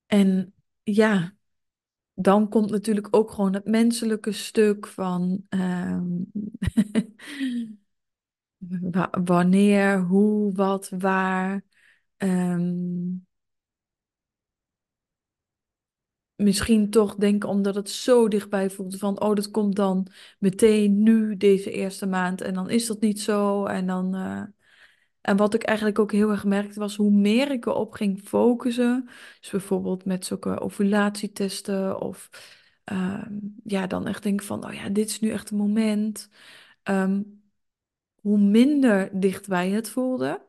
En 0.07 0.53
ja, 0.83 1.36
dan 2.19 2.49
komt 2.49 2.69
natuurlijk 2.69 3.07
ook 3.11 3.31
gewoon 3.31 3.53
het 3.53 3.65
menselijke 3.65 4.31
stuk 4.31 4.87
van 4.87 5.45
ehm, 5.49 6.03
wanneer, 9.23 9.99
hoe, 9.99 10.53
wat, 10.53 10.89
waar. 10.89 11.63
Ehm, 12.17 13.15
misschien 16.35 16.89
toch 16.89 17.15
denken 17.15 17.49
omdat 17.49 17.75
het 17.75 17.89
zo 17.89 18.27
dichtbij 18.27 18.69
voelt 18.69 18.97
van, 18.97 19.21
oh, 19.21 19.35
dat 19.35 19.51
komt 19.51 19.75
dan 19.75 20.07
meteen 20.39 21.03
nu 21.03 21.37
deze 21.37 21.71
eerste 21.71 22.05
maand 22.05 22.41
en 22.41 22.53
dan 22.53 22.69
is 22.69 22.87
dat 22.87 23.01
niet 23.01 23.21
zo. 23.21 23.65
En 23.65 23.87
dan, 23.87 24.15
uh, 24.15 24.43
en 25.27 25.37
wat 25.37 25.53
ik 25.53 25.63
eigenlijk 25.63 25.99
ook 25.99 26.11
heel 26.11 26.29
erg 26.29 26.45
merkte 26.45 26.79
was 26.79 26.95
hoe 26.95 27.11
meer 27.11 27.51
ik 27.51 27.65
erop 27.65 27.93
ging 27.93 28.19
focussen, 28.19 29.09
dus 29.39 29.49
bijvoorbeeld 29.49 30.05
met 30.05 30.25
zulke 30.25 30.59
ovulatietesten 30.59 32.01
of 32.01 32.29
uh, 32.91 33.25
ja, 33.63 33.87
dan 33.87 34.07
echt 34.07 34.23
denk 34.23 34.41
van, 34.43 34.65
oh 34.65 34.73
ja, 34.73 34.89
dit 34.89 35.09
is 35.09 35.19
nu 35.19 35.29
echt 35.29 35.49
het 35.49 35.57
moment. 35.57 36.29
Um, 36.83 37.41
hoe 38.15 38.37
minder 38.37 39.19
dichtbij 39.19 39.69
het 39.69 39.89
voelde 39.89 40.47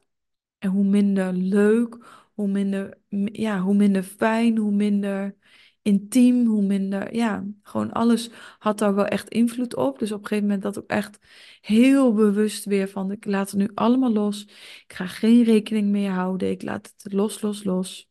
en 0.59 0.71
hoe 0.71 0.85
minder 0.85 1.33
leuk, 1.33 1.99
hoe 2.35 2.49
minder, 2.49 2.99
ja, 3.33 3.61
hoe 3.61 3.75
minder 3.75 4.03
fijn, 4.03 4.57
hoe 4.57 4.73
minder 4.73 5.37
intiem, 5.83 6.47
hoe 6.47 6.63
minder, 6.63 7.15
ja, 7.15 7.47
gewoon 7.63 7.93
alles 7.93 8.31
had 8.59 8.79
daar 8.79 8.95
wel 8.95 9.07
echt 9.07 9.29
invloed 9.29 9.77
op. 9.77 9.99
Dus 9.99 10.13
op 10.13 10.21
een 10.21 10.27
gegeven 10.27 10.45
moment 10.49 10.63
dat 10.63 10.79
ook 10.79 10.91
echt 10.91 11.19
heel 11.61 12.13
bewust 12.15 12.65
weer 12.65 12.89
van, 12.89 13.11
ik 13.11 13.25
laat 13.25 13.51
het 13.51 13.61
nu 13.61 13.71
allemaal 13.75 14.13
los. 14.13 14.43
Ik 14.87 14.93
ga 14.93 15.07
geen 15.07 15.43
rekening 15.45 15.89
meer 15.89 16.11
houden. 16.11 16.51
Ik 16.51 16.63
laat 16.63 16.95
het 16.97 17.13
los, 17.13 17.43
los, 17.43 17.65
los. 17.65 18.09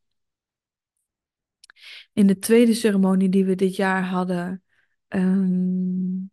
In 2.13 2.27
de 2.27 2.39
tweede 2.39 2.73
ceremonie 2.73 3.29
die 3.29 3.45
we 3.45 3.55
dit 3.55 3.75
jaar 3.75 4.03
hadden, 4.05 4.63
um, 5.07 6.31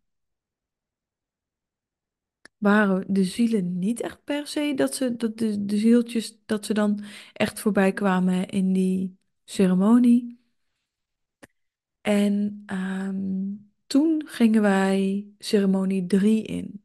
waren 2.59 3.05
de 3.09 3.25
zielen 3.25 3.79
niet 3.79 4.01
echt 4.01 4.25
per 4.25 4.47
se 4.47 4.73
dat 4.77 4.95
ze, 4.95 5.17
dat 5.17 5.39
de, 5.39 5.65
de 5.65 5.77
zieltjes, 5.77 6.39
dat 6.47 6.67
ze 6.67 6.75
dan 6.75 7.01
echt 7.33 7.61
voorbij 7.61 7.93
kwamen 7.93 8.49
in 8.49 8.73
die 8.73 9.17
ceremonie. 9.45 10.44
En 12.05 12.65
um, 12.73 13.73
toen 13.87 14.23
gingen 14.27 14.63
wij 14.63 15.27
ceremonie 15.39 16.07
3 16.07 16.43
in. 16.43 16.85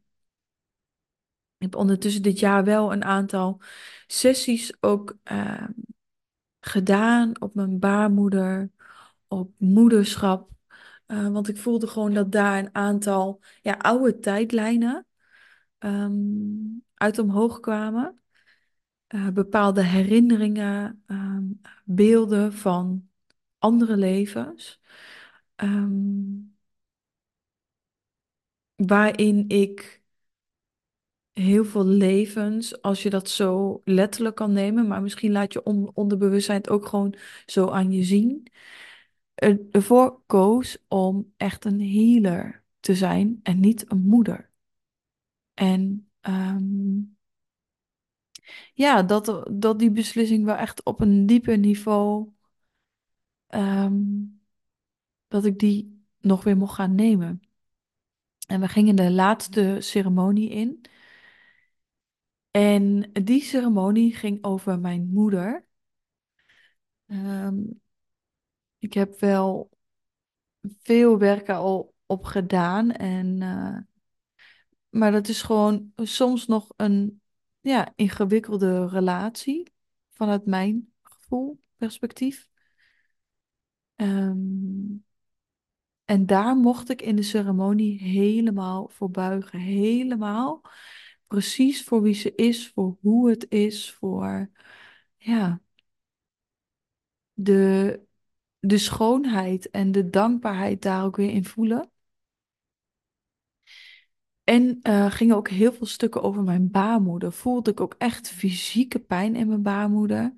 Ik 1.58 1.66
heb 1.66 1.76
ondertussen 1.76 2.22
dit 2.22 2.40
jaar 2.40 2.64
wel 2.64 2.94
een 2.94 3.04
aantal 3.04 3.62
sessies 4.08 4.84
ook 4.84 5.18
uh, 5.32 5.68
gedaan 6.60 7.42
op 7.42 7.56
mijn 7.56 7.80
baarmoeder, 7.80 8.72
op 9.28 9.52
moederschap. 9.58 10.50
Uh, 11.08 11.28
want 11.30 11.48
ik 11.48 11.58
voelde 11.58 11.88
gewoon 11.88 12.14
dat 12.14 12.32
daar 12.32 12.58
een 12.60 12.76
aantal 12.76 13.42
ja, 13.62 13.74
oude 13.74 14.20
tijdlijnen 14.20 15.06
um, 15.80 16.84
uit 16.94 17.20
omhoog 17.20 17.60
kwamen. 17.60 18.22
Uh, 19.16 19.30
bepaalde 19.30 19.84
herinneringen, 19.84 21.04
beelden 21.86 22.54
van 22.54 23.10
andere 23.58 23.98
levens. 23.98 24.80
Um, 25.62 26.56
waarin 28.76 29.46
ik 29.50 30.02
heel 31.34 31.66
veel 31.66 31.86
levens, 31.86 32.82
als 32.82 33.04
je 33.04 33.10
dat 33.10 33.30
zo 33.30 33.82
letterlijk 33.86 34.36
kan 34.36 34.52
nemen, 34.54 34.88
maar 34.88 35.02
misschien 35.02 35.32
laat 35.32 35.54
je 35.54 35.64
on 35.64 35.92
onderbewustzijn 35.94 36.58
het 36.58 36.70
ook 36.70 36.86
gewoon 36.86 37.16
zo 37.46 37.70
aan 37.70 37.92
je 37.92 38.04
zien, 38.04 38.48
ervoor 39.72 40.22
koos 40.26 40.78
om 40.88 41.34
echt 41.38 41.66
een 41.66 41.82
healer 41.82 42.64
te 42.80 42.96
zijn 42.96 43.40
en 43.44 43.60
niet 43.60 43.92
een 43.92 44.02
moeder. 44.02 44.50
En 45.54 46.10
um, 46.22 47.18
ja, 48.74 49.04
dat, 49.04 49.48
dat 49.52 49.80
die 49.80 49.92
beslissing 49.92 50.46
wel 50.46 50.56
echt 50.56 50.84
op 50.84 51.02
een 51.02 51.26
dieper 51.26 51.58
niveau, 51.58 52.30
um, 53.50 54.39
dat 55.30 55.46
ik 55.46 55.60
die 55.60 56.04
nog 56.20 56.44
weer 56.44 56.58
mocht 56.58 56.76
gaan 56.76 56.96
nemen. 56.96 57.42
En 58.48 58.60
we 58.60 58.68
gingen 58.68 58.96
de 58.96 59.12
laatste 59.12 59.78
ceremonie 59.80 60.50
in. 60.50 60.82
En 62.52 63.12
die 63.12 63.42
ceremonie 63.42 64.16
ging 64.16 64.44
over 64.44 64.80
mijn 64.80 65.10
moeder. 65.14 65.68
Um, 67.06 67.82
ik 68.78 68.94
heb 68.94 69.20
wel 69.20 69.70
veel 70.78 71.18
werk 71.18 71.50
al 71.50 71.96
op 72.06 72.24
gedaan. 72.24 72.92
En, 72.92 73.42
uh, 73.42 73.78
maar 74.90 75.12
dat 75.12 75.28
is 75.28 75.42
gewoon 75.42 75.92
soms 75.96 76.48
nog 76.48 76.72
een 76.76 77.22
ja, 77.60 77.94
ingewikkelde 77.96 78.88
relatie. 78.88 79.74
Vanuit 80.10 80.46
mijn 80.46 80.94
gevoel, 81.02 81.60
perspectief. 81.76 82.50
Um, 83.96 85.06
en 86.10 86.26
daar 86.26 86.56
mocht 86.56 86.90
ik 86.90 87.02
in 87.02 87.16
de 87.16 87.22
ceremonie 87.24 88.00
helemaal 88.00 88.90
voor 88.90 89.12
buigen. 89.12 89.60
Helemaal 89.60 90.62
precies 91.28 91.84
voor 91.84 92.02
wie 92.02 92.14
ze 92.14 92.36
is, 92.36 92.68
voor 92.70 92.98
hoe 93.02 93.30
het 93.30 93.46
is, 93.50 93.92
voor 93.92 94.50
ja, 95.18 95.62
de, 97.34 98.02
de 98.60 98.78
schoonheid 98.78 99.70
en 99.70 99.92
de 99.92 100.10
dankbaarheid 100.10 100.82
daar 100.82 101.04
ook 101.04 101.16
weer 101.16 101.30
in 101.30 101.46
voelen. 101.46 101.92
En 104.44 104.80
uh, 104.84 105.12
gingen 105.12 105.36
ook 105.36 105.50
heel 105.50 105.74
veel 105.74 105.86
stukken 105.86 106.22
over 106.22 106.44
mijn 106.44 106.72
baarmoeder. 106.72 107.32
Voelde 107.32 107.72
ik 107.72 107.80
ook 107.82 107.96
echt 107.98 108.30
fysieke 108.30 109.00
pijn 109.00 109.36
in 109.36 109.48
mijn 109.48 109.62
baarmoeder. 109.64 110.34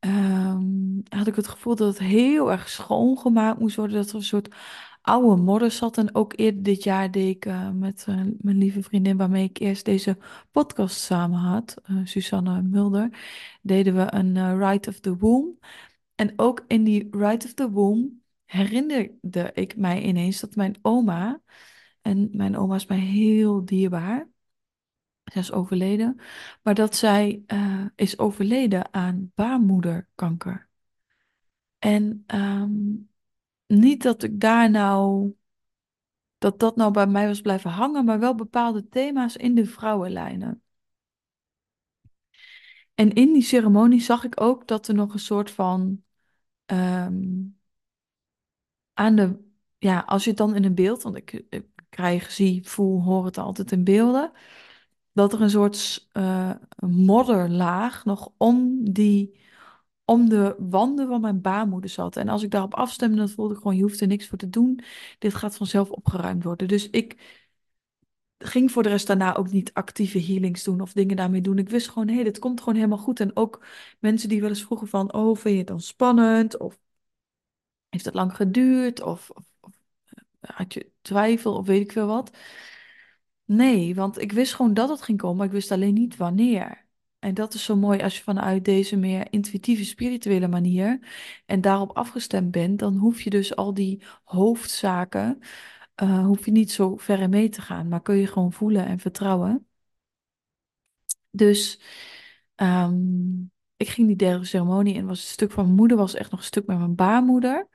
Um, 0.00 1.02
had 1.08 1.26
ik 1.26 1.34
het 1.34 1.48
gevoel 1.48 1.76
dat 1.76 1.88
het 1.88 1.98
heel 1.98 2.50
erg 2.50 2.68
schoongemaakt 2.68 3.58
moest 3.58 3.76
worden. 3.76 3.96
Dat 3.96 4.08
er 4.08 4.14
een 4.14 4.22
soort 4.22 4.54
oude 5.02 5.42
modder 5.42 5.70
zat. 5.70 5.98
En 5.98 6.14
ook 6.14 6.32
eerder 6.36 6.62
dit 6.62 6.82
jaar 6.82 7.10
deed 7.10 7.36
ik 7.36 7.46
uh, 7.46 7.70
met 7.70 8.06
uh, 8.08 8.20
mijn 8.38 8.58
lieve 8.58 8.82
vriendin, 8.82 9.16
waarmee 9.16 9.44
ik 9.44 9.58
eerst 9.58 9.84
deze 9.84 10.18
podcast 10.50 11.00
samen 11.00 11.38
had, 11.38 11.76
uh, 11.90 12.00
Susanne 12.04 12.62
Mulder, 12.62 13.18
deden 13.62 13.94
we 13.94 14.14
een 14.14 14.58
Rite 14.68 14.88
of 14.88 15.00
the 15.00 15.16
Womb. 15.16 15.64
En 16.14 16.32
ook 16.36 16.64
in 16.66 16.84
die 16.84 17.08
Rite 17.10 17.46
of 17.46 17.54
the 17.54 17.70
Womb 17.70 18.12
herinnerde 18.44 19.50
ik 19.54 19.76
mij 19.76 20.02
ineens 20.02 20.40
dat 20.40 20.54
mijn 20.54 20.78
oma, 20.82 21.40
en 22.02 22.28
mijn 22.32 22.56
oma 22.56 22.74
is 22.74 22.86
mij 22.86 22.98
heel 22.98 23.64
dierbaar, 23.64 24.28
zij 25.24 25.40
is 25.40 25.52
overleden, 25.52 26.20
maar 26.62 26.74
dat 26.74 26.96
zij 26.96 27.42
is 27.94 28.18
overleden 28.18 28.94
aan 28.94 29.32
baarmoederkanker. 29.34 30.68
En 31.78 32.24
um, 32.26 33.09
niet 33.70 34.02
dat 34.02 34.22
ik 34.22 34.40
daar 34.40 34.70
nou, 34.70 35.32
dat 36.38 36.58
dat 36.58 36.76
nou 36.76 36.92
bij 36.92 37.06
mij 37.06 37.26
was 37.26 37.40
blijven 37.40 37.70
hangen, 37.70 38.04
maar 38.04 38.18
wel 38.18 38.34
bepaalde 38.34 38.88
thema's 38.88 39.36
in 39.36 39.54
de 39.54 39.66
vrouwenlijnen. 39.66 40.62
En 42.94 43.12
in 43.12 43.32
die 43.32 43.42
ceremonie 43.42 44.00
zag 44.00 44.24
ik 44.24 44.40
ook 44.40 44.66
dat 44.66 44.88
er 44.88 44.94
nog 44.94 45.12
een 45.12 45.18
soort 45.18 45.50
van 45.50 46.02
um, 46.66 47.58
aan 48.94 49.16
de 49.16 49.48
ja, 49.78 50.00
als 50.06 50.24
je 50.24 50.28
het 50.28 50.38
dan 50.38 50.54
in 50.54 50.64
een 50.64 50.74
beeld, 50.74 51.02
want 51.02 51.16
ik, 51.16 51.44
krijg, 51.88 52.30
zie, 52.30 52.68
voel, 52.68 53.02
hoor 53.02 53.24
het 53.24 53.38
altijd 53.38 53.72
in 53.72 53.84
beelden, 53.84 54.32
dat 55.12 55.32
er 55.32 55.40
een 55.40 55.50
soort 55.50 56.08
eh, 56.12 56.54
modderlaag 56.78 58.04
nog 58.04 58.32
om 58.36 58.84
die, 58.92 59.40
om 60.10 60.28
de 60.28 60.54
wanden 60.58 61.08
van 61.08 61.20
mijn 61.20 61.40
baarmoeder 61.40 61.90
zat. 61.90 62.16
En 62.16 62.28
als 62.28 62.42
ik 62.42 62.50
daarop 62.50 62.74
afstemde, 62.74 63.16
dan 63.16 63.28
voelde 63.28 63.54
ik 63.54 63.60
gewoon, 63.60 63.76
je 63.76 63.82
hoeft 63.82 64.00
er 64.00 64.06
niks 64.06 64.28
voor 64.28 64.38
te 64.38 64.50
doen. 64.50 64.80
Dit 65.18 65.34
gaat 65.34 65.56
vanzelf 65.56 65.90
opgeruimd 65.90 66.44
worden. 66.44 66.68
Dus 66.68 66.90
ik 66.90 67.16
ging 68.38 68.72
voor 68.72 68.82
de 68.82 68.88
rest 68.88 69.06
daarna 69.06 69.36
ook 69.36 69.50
niet 69.50 69.72
actieve 69.72 70.20
healings 70.22 70.64
doen 70.64 70.80
of 70.80 70.92
dingen 70.92 71.16
daarmee 71.16 71.40
doen. 71.40 71.58
Ik 71.58 71.68
wist 71.68 71.88
gewoon, 71.88 72.08
hé, 72.08 72.14
hey, 72.14 72.24
dit 72.24 72.38
komt 72.38 72.58
gewoon 72.58 72.74
helemaal 72.74 72.98
goed. 72.98 73.20
En 73.20 73.36
ook 73.36 73.66
mensen 73.98 74.28
die 74.28 74.40
wel 74.40 74.48
eens 74.48 74.64
vroegen 74.64 74.88
van, 74.88 75.12
oh, 75.12 75.36
vind 75.36 75.52
je 75.52 75.58
het 75.58 75.66
dan 75.66 75.80
spannend? 75.80 76.58
Of 76.58 76.78
heeft 77.88 78.04
het 78.04 78.14
lang 78.14 78.36
geduurd? 78.36 79.02
Of, 79.02 79.30
of, 79.30 79.44
of 79.60 79.72
eh, 80.40 80.50
had 80.56 80.74
je 80.74 80.90
twijfel 81.02 81.56
of 81.56 81.66
weet 81.66 81.80
ik 81.82 81.92
veel 81.92 82.06
wat? 82.06 82.30
Nee, 83.44 83.94
want 83.94 84.18
ik 84.20 84.32
wist 84.32 84.54
gewoon 84.54 84.74
dat 84.74 84.88
het 84.88 85.02
ging 85.02 85.18
komen, 85.18 85.36
maar 85.36 85.46
ik 85.46 85.52
wist 85.52 85.70
alleen 85.70 85.94
niet 85.94 86.16
wanneer. 86.16 86.88
En 87.20 87.34
dat 87.34 87.54
is 87.54 87.64
zo 87.64 87.76
mooi 87.76 88.00
als 88.02 88.16
je 88.16 88.22
vanuit 88.22 88.64
deze 88.64 88.96
meer 88.96 89.26
intuïtieve, 89.32 89.84
spirituele 89.84 90.48
manier 90.48 90.98
en 91.46 91.60
daarop 91.60 91.96
afgestemd 91.96 92.50
bent, 92.50 92.78
dan 92.78 92.96
hoef 92.96 93.20
je 93.20 93.30
dus 93.30 93.56
al 93.56 93.74
die 93.74 94.02
hoofdzaken, 94.24 95.38
uh, 96.02 96.24
hoef 96.26 96.44
je 96.44 96.50
niet 96.50 96.72
zo 96.72 96.96
ver 96.96 97.28
mee 97.28 97.48
te 97.48 97.60
gaan, 97.62 97.88
maar 97.88 98.02
kun 98.02 98.16
je 98.16 98.26
gewoon 98.26 98.52
voelen 98.52 98.86
en 98.86 98.98
vertrouwen. 98.98 99.66
Dus 101.30 101.80
um, 102.56 103.52
ik 103.76 103.88
ging 103.88 104.06
die 104.06 104.16
derde 104.16 104.44
ceremonie 104.44 104.94
en 104.96 105.06
was 105.06 105.18
een 105.18 105.28
stuk 105.28 105.50
van 105.52 105.64
mijn 105.64 105.76
moeder, 105.76 105.96
was 105.96 106.14
echt 106.14 106.30
nog 106.30 106.40
een 106.40 106.46
stuk 106.46 106.66
met 106.66 106.78
mijn 106.78 106.94
baarmoeder. 106.94 107.68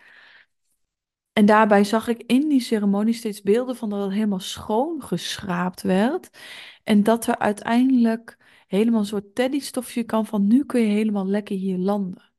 En 1.33 1.45
daarbij 1.45 1.83
zag 1.83 2.07
ik 2.07 2.23
in 2.25 2.49
die 2.49 2.61
ceremonie 2.61 3.13
steeds 3.13 3.41
beelden 3.41 3.75
van 3.75 3.89
dat 3.89 4.03
het 4.03 4.13
helemaal 4.13 4.39
schoon 4.39 5.01
geschraapt 5.01 5.81
werd. 5.81 6.29
En 6.83 7.03
dat 7.03 7.27
er 7.27 7.37
uiteindelijk 7.37 8.37
helemaal 8.75 8.99
een 8.99 9.05
soort 9.05 9.35
teddystofje 9.35 10.03
kan 10.03 10.25
van 10.25 10.47
nu 10.47 10.65
kun 10.65 10.81
je 10.81 10.87
helemaal 10.87 11.27
lekker 11.27 11.55
hier 11.55 11.77
landen. 11.77 12.33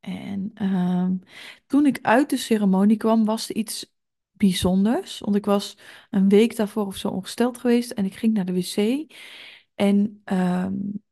En 0.00 0.52
um, 0.62 1.20
toen 1.66 1.86
ik 1.86 1.98
uit 2.02 2.30
de 2.30 2.36
ceremonie 2.36 2.96
kwam, 2.96 3.24
was 3.24 3.48
er 3.48 3.56
iets 3.56 3.92
bijzonders. 4.32 5.18
Want 5.18 5.36
ik 5.36 5.44
was 5.44 5.76
een 6.10 6.28
week 6.28 6.56
daarvoor 6.56 6.86
of 6.86 6.96
zo 6.96 7.08
ongesteld 7.08 7.58
geweest 7.58 7.90
en 7.90 8.04
ik 8.04 8.14
ging 8.14 8.34
naar 8.34 8.44
de 8.44 8.52
wc. 8.52 9.06
En 9.74 10.22
um, 10.24 11.02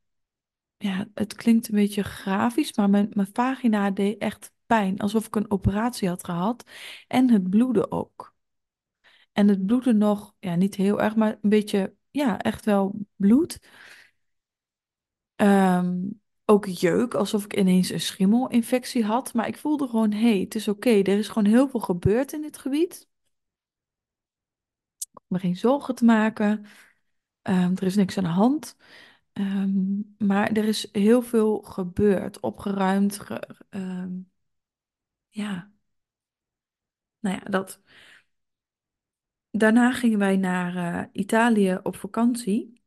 ja, 0.76 1.06
het 1.14 1.34
klinkt 1.34 1.68
een 1.68 1.74
beetje 1.74 2.02
grafisch, 2.02 2.76
maar 2.76 2.90
mijn, 2.90 3.08
mijn 3.12 3.28
vagina 3.32 3.90
deed 3.90 4.18
echt 4.18 4.52
pijn. 4.66 4.98
Alsof 4.98 5.26
ik 5.26 5.36
een 5.36 5.50
operatie 5.50 6.08
had 6.08 6.24
gehad. 6.24 6.70
En 7.08 7.30
het 7.30 7.50
bloedde 7.50 7.90
ook. 7.90 8.34
En 9.32 9.48
het 9.48 9.66
bloedde 9.66 9.92
nog, 9.92 10.34
ja, 10.38 10.54
niet 10.54 10.74
heel 10.74 11.00
erg, 11.00 11.16
maar 11.16 11.38
een 11.42 11.48
beetje, 11.48 11.94
ja, 12.12 12.38
echt 12.40 12.64
wel 12.64 12.94
bloed. 13.16 13.58
Ehm, 15.36 16.00
ook 16.44 16.66
jeuk, 16.66 17.14
alsof 17.14 17.44
ik 17.44 17.56
ineens 17.56 17.90
een 17.90 18.00
schimmelinfectie 18.00 19.04
had. 19.04 19.34
Maar 19.34 19.46
ik 19.46 19.56
voelde 19.58 19.88
gewoon, 19.88 20.12
hé, 20.12 20.18
hey, 20.30 20.40
het 20.40 20.54
is 20.54 20.68
oké. 20.68 20.90
Er 20.90 21.08
is 21.18 21.28
gewoon 21.28 21.48
heel 21.52 21.68
veel 21.68 21.80
gebeurd 21.80 22.32
in 22.32 22.40
dit 22.42 22.58
gebied. 22.58 23.08
Ik 24.98 25.20
me 25.28 25.38
geen 25.38 25.56
zorgen 25.56 25.94
te 25.94 26.04
maken. 26.04 26.64
Um, 27.42 27.72
er 27.76 27.82
is 27.82 27.96
niks 27.96 28.18
aan 28.18 28.24
de 28.24 28.30
hand. 28.30 28.76
Um, 29.32 30.14
maar 30.18 30.52
er 30.52 30.64
is 30.64 30.88
heel 30.92 31.22
veel 31.22 31.62
gebeurd, 31.62 32.40
opgeruimd. 32.40 33.18
Ge, 33.20 33.48
ja, 35.30 35.72
nou 37.20 37.36
ja, 37.36 37.42
dat. 37.50 37.80
Daarna 39.52 39.92
gingen 39.92 40.18
wij 40.18 40.36
naar 40.36 40.74
uh, 40.74 41.04
Italië 41.12 41.78
op 41.82 41.96
vakantie. 41.96 42.82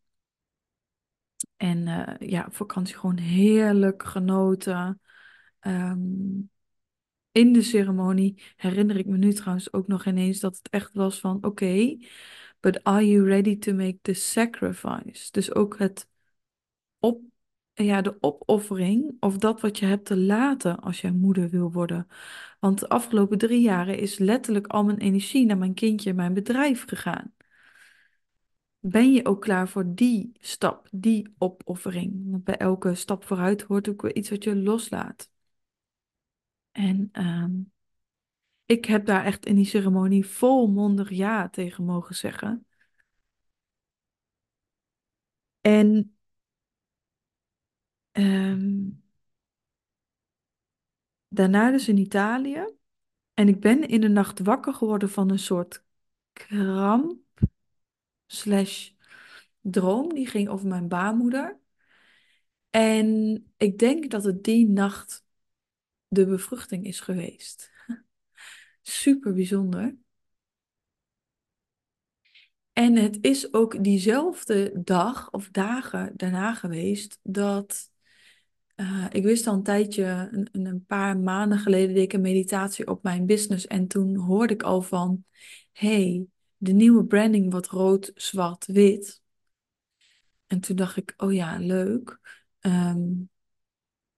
En 1.58 1.78
uh, 1.88 2.30
ja, 2.30 2.48
vakantie 2.52 2.96
gewoon 2.96 3.18
heerlijk 3.18 4.04
genoten. 4.04 5.02
Um, 5.60 6.50
in 7.32 7.54
de 7.54 7.62
ceremonie 7.62 8.42
herinner 8.56 8.98
ik 8.98 9.06
me 9.06 9.18
nu 9.18 9.34
trouwens 9.34 9.74
ook 9.74 9.88
nog 9.88 10.06
ineens 10.06 10.40
dat 10.40 10.58
het 10.58 10.70
echt 10.70 10.94
was 10.94 11.20
van: 11.20 11.44
oké, 11.44 11.98
but 12.60 12.84
are 12.84 13.08
you 13.08 13.26
ready 13.26 13.58
to 13.58 13.74
make 13.74 13.98
the 14.02 14.14
sacrifice? 14.14 15.32
Dus 15.32 15.56
ook 15.56 15.80
het 15.80 16.08
op, 17.00 17.22
ja, 17.84 18.02
de 18.02 18.18
opoffering 18.20 19.18
of 19.20 19.38
dat 19.38 19.62
wat 19.62 19.80
je 19.80 19.86
hebt 19.86 20.06
te 20.06 20.18
laten 20.18 20.80
als 20.80 21.02
jij 21.02 21.12
moeder 21.12 21.50
wil 21.50 21.72
worden. 21.72 22.08
Want 22.60 22.80
de 22.80 22.90
afgelopen 22.90 23.38
drie 23.38 23.62
jaren 23.62 23.98
is 23.98 24.18
letterlijk 24.18 24.68
al 24.68 24.84
mijn 24.84 24.98
energie 24.98 25.46
naar 25.46 25.58
mijn 25.58 25.74
kindje 25.74 26.10
en 26.10 26.16
mijn 26.16 26.34
bedrijf 26.34 26.86
gegaan. 26.86 27.34
Ben 28.80 29.14
je 29.14 29.26
ook 29.26 29.42
klaar 29.42 29.70
voor 29.70 29.96
die 29.96 30.32
stap, 30.40 30.88
die 30.92 31.34
opoffering? 31.38 32.32
Want 32.32 32.44
bij 32.44 32.58
elke 32.58 32.96
stap 32.96 33.24
vooruit 33.24 33.62
hoort 33.62 33.90
ook 33.90 34.02
weer 34.02 34.16
iets 34.16 34.30
wat 34.30 34.44
je 34.44 34.56
loslaat. 34.56 35.30
En 36.72 37.10
um, 37.14 37.72
ik 38.66 38.86
heb 38.86 39.06
daar 39.06 39.26
echt 39.26 39.46
in 39.46 39.56
die 39.56 39.66
ceremonie 39.66 40.26
volmondig 40.26 41.10
ja 41.10 41.50
tegen 41.50 41.86
mogen 41.86 42.16
zeggen. 42.16 42.66
En 45.62 46.15
um, 48.18 49.04
daarna 51.28 51.72
dus 51.72 51.88
in 51.88 51.98
Italië. 51.98 52.74
En 53.34 53.48
ik 53.48 53.60
ben 53.60 53.88
in 53.88 54.02
de 54.02 54.08
nacht 54.08 54.40
wakker 54.40 54.74
geworden 54.74 55.10
van 55.10 55.32
een 55.32 55.40
soort 55.40 55.84
kramp 56.34 57.20
slash 58.28 58.92
droom. 59.62 60.14
Die 60.14 60.28
ging 60.28 60.50
over 60.50 60.68
mijn 60.68 60.88
baarmoeder. 60.88 61.60
En 62.70 63.44
ik 63.58 63.80
denk 63.80 64.12
dat 64.12 64.24
het 64.24 64.44
die 64.44 64.68
nacht 64.70 65.26
de 66.08 66.26
bevruchting 66.26 66.86
is 66.86 67.00
geweest. 67.00 67.72
Super 68.82 69.34
bijzonder. 69.34 69.96
En 72.74 72.96
het 72.96 73.18
is 73.22 73.54
ook 73.54 73.84
diezelfde 73.84 74.82
dag 74.84 75.32
of 75.32 75.50
dagen 75.50 76.14
daarna 76.16 76.54
geweest 76.54 77.20
dat 77.24 77.92
uh, 78.76 79.06
ik 79.12 79.24
wist 79.24 79.48
al 79.48 79.54
een 79.54 79.64
tijdje, 79.64 80.30
een, 80.32 80.50
een, 80.52 80.86
paar 80.86 81.18
maanden 81.18 81.60
geleden, 81.60 81.94
deed 81.94 82.04
ik 82.04 82.14
een 82.14 82.22
meditatie 82.22 82.88
op 82.88 83.04
mijn 83.04 83.26
business. 83.26 83.68
En 83.68 83.88
toen 83.88 84.16
hoorde 84.16 84.54
ik 84.54 84.64
al 84.64 84.82
van, 84.82 85.26
hey, 85.72 86.26
de 86.58 86.74
nieuwe 86.74 87.06
branding 87.06 87.52
wordt 87.52 87.68
rood, 87.68 88.12
zwart, 88.16 88.66
wit. 88.66 89.22
En 90.48 90.60
toen 90.60 90.76
dacht 90.76 90.98
ik, 90.98 91.14
oh 91.18 91.34
ja, 91.34 91.58
leuk. 91.58 92.20
Um, 92.60 93.30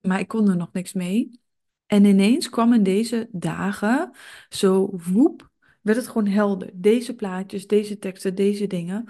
maar 0.00 0.20
ik 0.20 0.28
kon 0.28 0.48
er 0.48 0.56
nog 0.56 0.72
niks 0.72 0.92
mee. 0.92 1.40
En 1.86 2.04
ineens 2.04 2.48
kwam 2.48 2.72
in 2.72 2.82
deze 2.82 3.28
dagen 3.32 4.10
zo 4.48 4.90
woep, 4.92 5.50
werd 5.80 5.98
het 5.98 6.06
gewoon 6.06 6.26
helder. 6.26 6.70
Deze 6.74 7.14
plaatjes, 7.14 7.66
deze 7.66 7.98
teksten, 7.98 8.34
deze 8.34 8.66
dingen. 8.66 9.08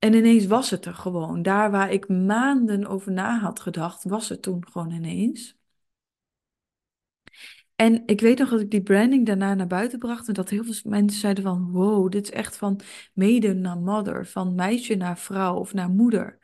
En 0.00 0.14
ineens 0.14 0.46
was 0.46 0.70
het 0.70 0.84
er 0.86 0.94
gewoon. 0.94 1.42
Daar 1.42 1.70
waar 1.70 1.92
ik 1.92 2.08
maanden 2.08 2.86
over 2.86 3.12
na 3.12 3.38
had 3.38 3.60
gedacht, 3.60 4.04
was 4.04 4.28
het 4.28 4.42
toen 4.42 4.66
gewoon 4.70 4.90
ineens. 4.90 5.58
En 7.74 8.02
ik 8.06 8.20
weet 8.20 8.38
nog 8.38 8.48
dat 8.50 8.60
ik 8.60 8.70
die 8.70 8.82
branding 8.82 9.26
daarna 9.26 9.54
naar 9.54 9.66
buiten 9.66 9.98
bracht 9.98 10.28
en 10.28 10.34
dat 10.34 10.48
heel 10.48 10.64
veel 10.64 10.90
mensen 10.90 11.20
zeiden 11.20 11.44
van, 11.44 11.70
wow, 11.70 12.10
dit 12.10 12.22
is 12.22 12.30
echt 12.30 12.56
van 12.56 12.80
maiden 13.14 13.60
naar 13.60 13.78
mother, 13.78 14.26
van 14.26 14.54
meisje 14.54 14.94
naar 14.94 15.18
vrouw 15.18 15.56
of 15.56 15.72
naar 15.72 15.88
moeder. 15.88 16.38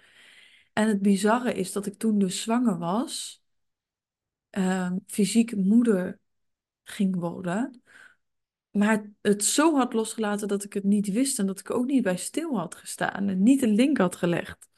En 0.73 0.89
het 0.89 1.03
bizarre 1.03 1.55
is 1.55 1.73
dat 1.73 1.87
ik 1.87 1.99
toen 1.99 2.19
dus 2.19 2.43
zwanger 2.43 2.79
was, 2.79 3.43
uh, 4.59 4.93
fysiek 5.07 5.57
moeder 5.57 6.21
ging 6.85 7.17
worden, 7.17 7.83
maar 8.77 9.11
het 9.21 9.45
zo 9.45 9.77
had 9.77 9.93
losgelaten 9.93 10.49
dat 10.49 10.65
ik 10.65 10.73
het 10.73 10.85
niet 10.85 11.13
wist 11.13 11.39
en 11.39 11.47
dat 11.47 11.61
ik 11.61 11.71
ook 11.71 11.87
niet 11.87 12.03
bij 12.03 12.17
stil 12.17 12.59
had 12.59 12.75
gestaan 12.75 13.29
en 13.29 13.43
niet 13.43 13.63
een 13.63 13.75
link 13.75 13.99
had 13.99 14.17
gelegd. 14.17 14.69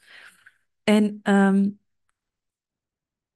En 0.84 1.20
um, 1.22 1.78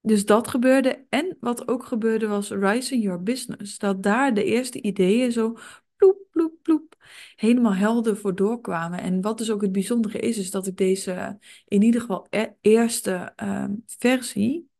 dus 0.01 0.25
dat 0.25 0.49
gebeurde. 0.49 1.07
En 1.09 1.37
wat 1.41 1.69
ook 1.69 1.85
gebeurde 1.85 2.27
was 2.27 2.51
Rising 2.51 3.03
Your 3.03 3.23
Business. 3.23 3.79
Dat 3.79 4.03
daar 4.03 4.35
de 4.35 4.45
eerste 4.45 4.83
ideeën 4.83 5.33
zo 5.33 5.59
ploep, 5.97 6.17
ploep, 6.31 6.53
ploep 6.63 6.97
helemaal 7.37 7.75
helder 7.75 8.17
voor 8.17 8.35
doorkwamen. 8.35 9.01
En 9.01 9.21
wat 9.21 9.39
dus 9.39 9.51
ook 9.51 9.63
het 9.63 9.73
bijzondere 9.73 10.19
is, 10.19 10.39
is 10.39 10.51
dat 10.51 10.67
ik 10.67 10.77
deze 10.77 11.39
in 11.69 11.83
ieder 11.83 12.01
geval 12.01 12.27
e 12.31 12.49
eerste 12.61 13.33
um, 13.43 13.85
versie 13.87 14.71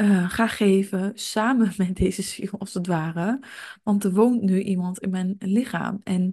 uh, 0.00 0.30
ga 0.30 0.46
geven 0.46 1.12
samen 1.14 1.72
met 1.76 1.96
deze 1.96 2.22
ziel, 2.22 2.50
als 2.58 2.74
het 2.74 2.86
ware. 2.86 3.40
Want 3.82 4.04
er 4.04 4.12
woont 4.12 4.42
nu 4.42 4.62
iemand 4.62 4.98
in 4.98 5.10
mijn 5.10 5.36
lichaam. 5.38 6.00
En 6.04 6.32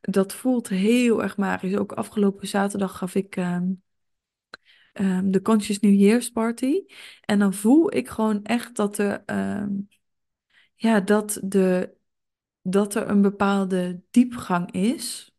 dat 0.00 0.34
voelt 0.34 0.68
heel 0.68 1.22
erg 1.22 1.36
magisch. 1.36 1.76
Ook 1.76 1.92
afgelopen 1.92 2.48
zaterdag 2.48 2.98
gaf 2.98 3.14
ik 3.14 3.36
um, 3.36 3.82
um, 4.92 5.30
de 5.30 5.42
Conscious 5.42 5.80
New 5.80 5.94
Year's 6.00 6.30
Party. 6.30 6.82
En 7.20 7.38
dan 7.38 7.54
voel 7.54 7.94
ik 7.94 8.08
gewoon 8.08 8.44
echt 8.44 8.76
dat 8.76 8.98
er 8.98 9.22
ja, 10.74 11.00
dat, 11.00 11.40
de, 11.44 11.94
dat 12.62 12.94
er 12.94 13.08
een 13.08 13.22
bepaalde 13.22 14.02
diepgang 14.10 14.72
is. 14.72 15.34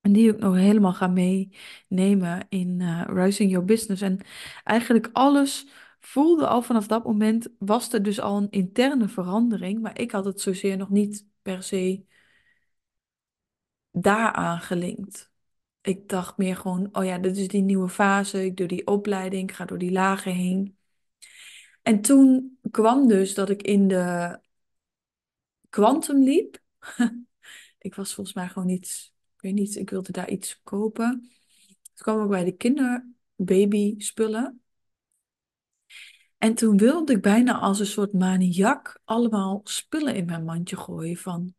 En 0.00 0.12
die 0.12 0.30
ik 0.32 0.38
nog 0.38 0.54
helemaal 0.54 0.92
ga 0.92 1.06
meenemen 1.06 2.46
in 2.48 2.80
uh, 2.80 3.04
Rising 3.06 3.50
Your 3.50 3.66
Business. 3.66 4.02
En 4.02 4.20
eigenlijk 4.64 5.08
alles 5.12 5.66
voelde 6.06 6.46
al 6.46 6.62
vanaf 6.62 6.86
dat 6.86 7.04
moment, 7.04 7.48
was 7.58 7.92
er 7.92 8.02
dus 8.02 8.20
al 8.20 8.36
een 8.36 8.50
interne 8.50 9.08
verandering. 9.08 9.80
Maar 9.80 10.00
ik 10.00 10.10
had 10.10 10.24
het 10.24 10.40
zozeer 10.40 10.76
nog 10.76 10.90
niet 10.90 11.26
per 11.42 11.62
se 11.62 12.04
daaraan 13.90 14.60
gelinkt. 14.60 15.30
Ik 15.80 16.08
dacht 16.08 16.36
meer 16.36 16.56
gewoon, 16.56 16.88
oh 16.92 17.04
ja, 17.04 17.18
dit 17.18 17.36
is 17.36 17.48
die 17.48 17.62
nieuwe 17.62 17.88
fase. 17.88 18.44
Ik 18.44 18.56
doe 18.56 18.66
die 18.66 18.86
opleiding, 18.86 19.50
ik 19.50 19.56
ga 19.56 19.64
door 19.64 19.78
die 19.78 19.92
lagen 19.92 20.32
heen. 20.32 20.76
En 21.82 22.00
toen 22.00 22.58
kwam 22.70 23.08
dus 23.08 23.34
dat 23.34 23.50
ik 23.50 23.62
in 23.62 23.88
de 23.88 24.38
Quantum 25.68 26.22
liep. 26.22 26.58
ik 27.78 27.94
was 27.94 28.14
volgens 28.14 28.36
mij 28.36 28.48
gewoon 28.48 28.68
iets, 28.68 29.14
ik 29.34 29.40
weet 29.40 29.54
niet, 29.54 29.76
ik 29.76 29.90
wilde 29.90 30.12
daar 30.12 30.30
iets 30.30 30.60
kopen. 30.62 31.30
Toen 31.82 31.94
kwam 31.94 32.22
ik 32.22 32.28
bij 32.28 32.44
de 32.44 32.52
kinderbaby 32.52 33.94
spullen. 33.98 34.61
En 36.42 36.54
toen 36.54 36.76
wilde 36.76 37.12
ik 37.12 37.22
bijna 37.22 37.58
als 37.58 37.80
een 37.80 37.86
soort 37.86 38.12
maniak 38.12 39.00
allemaal 39.04 39.60
spullen 39.64 40.14
in 40.14 40.24
mijn 40.24 40.44
mandje 40.44 40.76
gooien 40.76 41.16
van, 41.16 41.54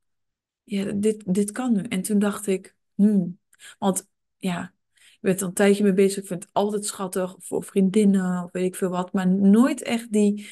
ja, 0.63 0.91
dit, 0.91 1.33
dit 1.33 1.51
kan 1.51 1.73
nu. 1.73 1.81
En 1.81 2.01
toen 2.01 2.19
dacht 2.19 2.47
ik, 2.47 2.75
hmm, 2.95 3.39
want 3.79 4.09
ja, 4.37 4.73
ik 4.93 5.17
ben 5.21 5.35
er 5.35 5.43
een 5.43 5.53
tijdje 5.53 5.83
mee 5.83 5.93
bezig. 5.93 6.21
Ik 6.21 6.27
vind 6.27 6.43
het 6.43 6.53
altijd 6.53 6.85
schattig 6.85 7.35
voor 7.39 7.63
vriendinnen 7.63 8.43
of 8.43 8.51
weet 8.51 8.65
ik 8.65 8.75
veel 8.75 8.89
wat. 8.89 9.13
Maar 9.13 9.27
nooit 9.27 9.81
echt 9.81 10.11
die 10.11 10.47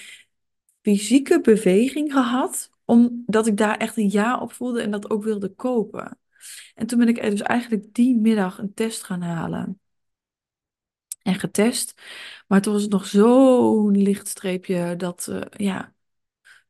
fysieke 0.82 1.42
beweging 1.42 2.12
gehad. 2.12 2.70
Omdat 2.86 3.48
ik 3.48 3.58
daar 3.58 3.78
echt 3.78 3.98
een 3.98 4.12
ja 4.12 4.40
op 4.40 4.52
voelde 4.52 4.82
en 4.82 4.92
dat 4.92 5.10
ook 5.10 5.24
wilde 5.24 5.50
kopen. 5.50 6.20
En 6.76 6.88
toen 6.88 7.00
ben 7.00 7.08
ik 7.08 7.22
dus 7.22 7.42
eigenlijk 7.42 7.94
die 7.94 8.18
middag 8.18 8.58
een 8.58 8.74
test 8.74 9.04
gaan 9.04 9.22
halen. 9.22 9.81
En 11.24 11.40
getest. 11.40 12.02
Maar 12.48 12.62
toen 12.62 12.74
was 12.74 12.82
het 12.82 12.92
nog 12.92 13.06
zo'n 13.06 13.98
licht 13.98 14.28
streepje 14.28 14.96
dat, 14.96 15.28
uh, 15.30 15.42
ja, 15.50 15.94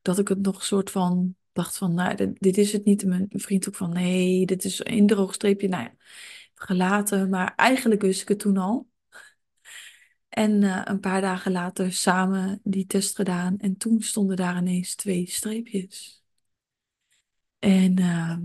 dat 0.01 0.19
ik 0.19 0.27
het 0.27 0.41
nog 0.41 0.63
soort 0.63 0.91
van 0.91 1.35
dacht 1.53 1.77
van, 1.77 1.93
nou, 1.93 2.33
dit, 2.33 2.57
is 2.57 2.71
het 2.71 2.85
niet. 2.85 3.05
Mijn 3.05 3.27
vriend 3.29 3.67
ook 3.67 3.75
van, 3.75 3.93
nee, 3.93 4.45
dit 4.45 4.63
is 4.63 4.85
een 4.85 5.07
droog 5.07 5.33
streepje. 5.33 5.67
Nou 5.67 5.83
ja, 5.83 5.93
gelaten. 6.53 7.29
Maar 7.29 7.53
eigenlijk 7.55 8.01
wist 8.01 8.21
ik 8.21 8.27
het 8.27 8.39
toen 8.39 8.57
al. 8.57 8.89
En 10.29 10.61
uh, 10.61 10.81
een 10.83 10.99
paar 10.99 11.21
dagen 11.21 11.51
later 11.51 11.93
samen 11.93 12.59
die 12.63 12.85
test 12.85 13.15
gedaan. 13.15 13.57
En 13.57 13.77
toen 13.77 14.01
stonden 14.01 14.35
daar 14.35 14.57
ineens 14.57 14.95
twee 14.95 15.29
streepjes. 15.29 16.23
En 17.59 17.99
uh, 17.99 18.37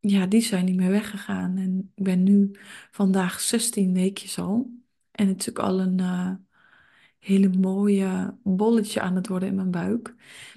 ja, 0.00 0.26
die 0.26 0.40
zijn 0.40 0.64
niet 0.64 0.76
meer 0.76 0.90
weggegaan. 0.90 1.56
En 1.56 1.92
ik 1.94 2.04
ben 2.04 2.22
nu 2.22 2.50
vandaag 2.90 3.40
16 3.40 3.92
weekjes 3.92 4.38
al. 4.38 4.70
En 5.16 5.28
het 5.28 5.40
is 5.40 5.48
ook 5.48 5.58
al 5.58 5.80
een 5.80 5.98
uh, 6.00 6.34
hele 7.18 7.48
mooie 7.48 8.36
bolletje 8.42 9.00
aan 9.00 9.14
het 9.16 9.28
worden 9.28 9.48
in 9.48 9.54
mijn 9.54 9.70
buik. 9.70 10.14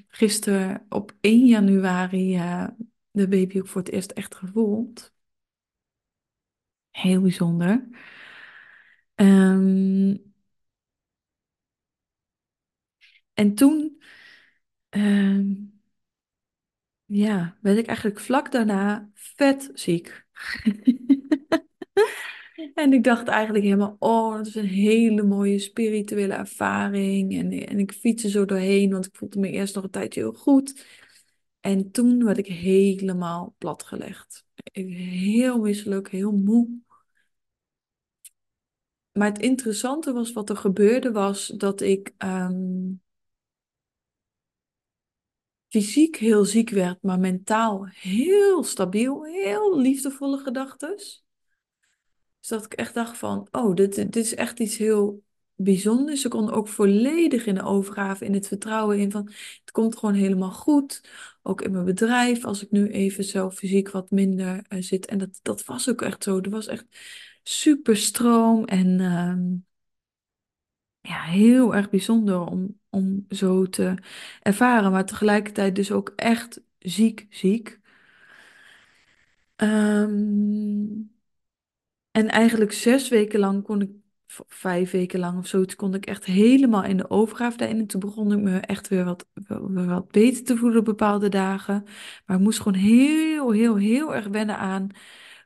Gisteren 0.08 0.86
op 0.90 1.14
1 1.22 1.46
januari 1.46 2.36
uh, 2.36 2.68
de 3.12 3.28
baby 3.28 3.60
ook 3.60 3.68
voor 3.68 3.82
het 3.82 3.92
eerst 3.92 4.12
echt 4.12 4.36
gevoeld. 4.36 5.14
Heel 6.92 7.22
bijzonder. 7.22 7.88
Um, 9.16 10.34
en 13.34 13.56
toen, 13.56 14.02
um, 14.90 15.82
ja, 17.06 17.58
werd 17.62 17.78
ik 17.78 17.88
eigenlijk 17.88 18.20
vlak 18.20 18.52
daarna 18.52 19.10
vet 19.14 19.72
ziek. 19.74 20.26
en 22.80 22.94
ik 22.94 23.04
dacht 23.04 23.28
eigenlijk 23.28 23.64
helemaal, 23.64 23.96
oh, 24.00 24.36
dat 24.36 24.48
is 24.48 24.56
een 24.56 24.66
hele 24.66 25.24
mooie 25.24 25.60
spirituele 25.60 26.34
ervaring. 26.34 27.38
En, 27.38 27.68
en 27.68 27.80
ik 27.80 27.92
fietste 27.92 28.30
zo 28.30 28.46
doorheen, 28.46 28.92
want 28.92 29.06
ik 29.06 29.16
voelde 29.16 29.40
me 29.40 29.50
eerst 29.50 29.76
nog 29.76 29.84
een 29.84 29.90
tijdje 29.90 30.20
heel 30.20 30.34
goed. 30.34 30.86
En 31.60 31.92
toen 31.92 32.24
werd 32.24 32.38
ik 32.38 32.48
helemaal 32.48 33.56
platgelegd. 33.58 34.46
Heel 34.72 35.60
misselijk, 35.60 36.10
heel 36.10 36.32
moe. 36.32 36.68
Maar 39.12 39.28
het 39.28 39.42
interessante 39.42 40.14
was 40.14 40.34
wat 40.34 40.50
er 40.50 40.58
gebeurde, 40.58 41.12
was 41.12 41.48
dat 41.48 41.82
ik 41.82 42.14
um, 42.18 43.02
fysiek 45.68 46.16
heel 46.16 46.46
ziek 46.46 46.70
werd, 46.70 47.02
maar 47.02 47.20
mentaal 47.20 47.86
heel 47.86 48.64
stabiel, 48.64 49.24
heel 49.24 49.80
liefdevolle 49.80 50.38
gedachten. 50.38 50.98
Dus 52.40 52.50
dat 52.50 52.66
ik 52.66 52.74
echt 52.74 52.94
dacht 52.94 53.18
van, 53.18 53.48
oh, 53.52 53.76
dit, 53.76 53.96
dit 53.96 54.16
is 54.16 54.36
echt 54.36 54.60
iets 54.60 54.78
heel 54.78 55.24
bijzonders. 55.56 56.22
Ze 56.22 56.28
kon 56.28 56.52
ook 56.52 56.68
volledig 56.68 57.46
in 57.46 57.56
de 57.56 57.64
overgave, 57.64 58.26
in 58.26 58.34
het 58.34 58.48
vertrouwen 58.48 59.00
in 59.00 59.12
van, 59.12 59.26
het 59.62 59.72
komt 59.72 59.98
gewoon 59.98 60.16
helemaal 60.16 60.52
goed. 60.52 61.04
Ook 61.42 61.62
in 61.62 61.72
mijn 61.72 61.86
bedrijf, 61.86 62.46
als 62.46 62.64
ik 62.64 62.72
nu 62.72 62.88
even 62.88 63.24
zelf 63.24 63.56
fysiek 63.56 63.90
wat 63.92 64.12
minder 64.12 64.66
uh, 64.70 64.82
zit. 64.82 65.06
En 65.06 65.18
dat, 65.18 65.40
dat 65.42 65.66
was 65.66 65.90
ook 65.90 66.02
echt 66.02 66.24
zo. 66.24 66.40
Er 66.40 66.50
was 66.50 66.68
echt 66.68 66.86
super 67.44 67.98
stroom 67.98 68.66
en 68.66 69.00
um, 69.00 69.66
ja, 71.02 71.22
heel 71.24 71.76
erg 71.76 71.90
bijzonder 71.90 72.40
om, 72.40 72.80
om 72.90 73.26
zo 73.30 73.66
te 73.66 73.96
ervaren, 74.42 74.92
maar 74.92 75.06
tegelijkertijd 75.06 75.76
dus 75.76 75.92
ook 75.92 76.14
echt 76.16 76.62
ziek, 76.80 77.28
ziek. 77.30 77.80
Um, 79.58 81.12
en 82.12 82.28
eigenlijk 82.28 82.72
zes 82.72 83.10
weken 83.10 83.40
lang 83.40 83.64
kon 83.64 83.82
ik, 83.82 83.90
vijf 84.48 84.92
weken 84.92 85.20
lang 85.20 85.38
of 85.38 85.48
zoiets, 85.48 85.76
kon 85.76 85.94
ik 85.94 86.06
echt 86.06 86.26
helemaal 86.26 86.84
in 86.84 86.98
de 86.98 87.10
overgave 87.10 87.58
daarin. 87.58 87.80
En 87.80 87.88
toen 87.88 88.00
begon 88.00 88.32
ik 88.32 88.40
me 88.40 88.60
echt 88.60 88.88
weer 88.88 89.06
wat, 89.06 89.26
wat 89.70 90.12
beter 90.12 90.44
te 90.44 90.58
voelen 90.58 90.80
op 90.80 90.86
bepaalde 90.86 91.30
dagen. 91.30 91.84
Maar 92.26 92.38
ik 92.38 92.44
moest 92.44 92.58
gewoon 92.62 92.80
heel, 92.80 93.52
heel, 93.52 93.76
heel 93.76 94.16
erg 94.16 94.28
wennen 94.28 94.58
aan 94.58 94.90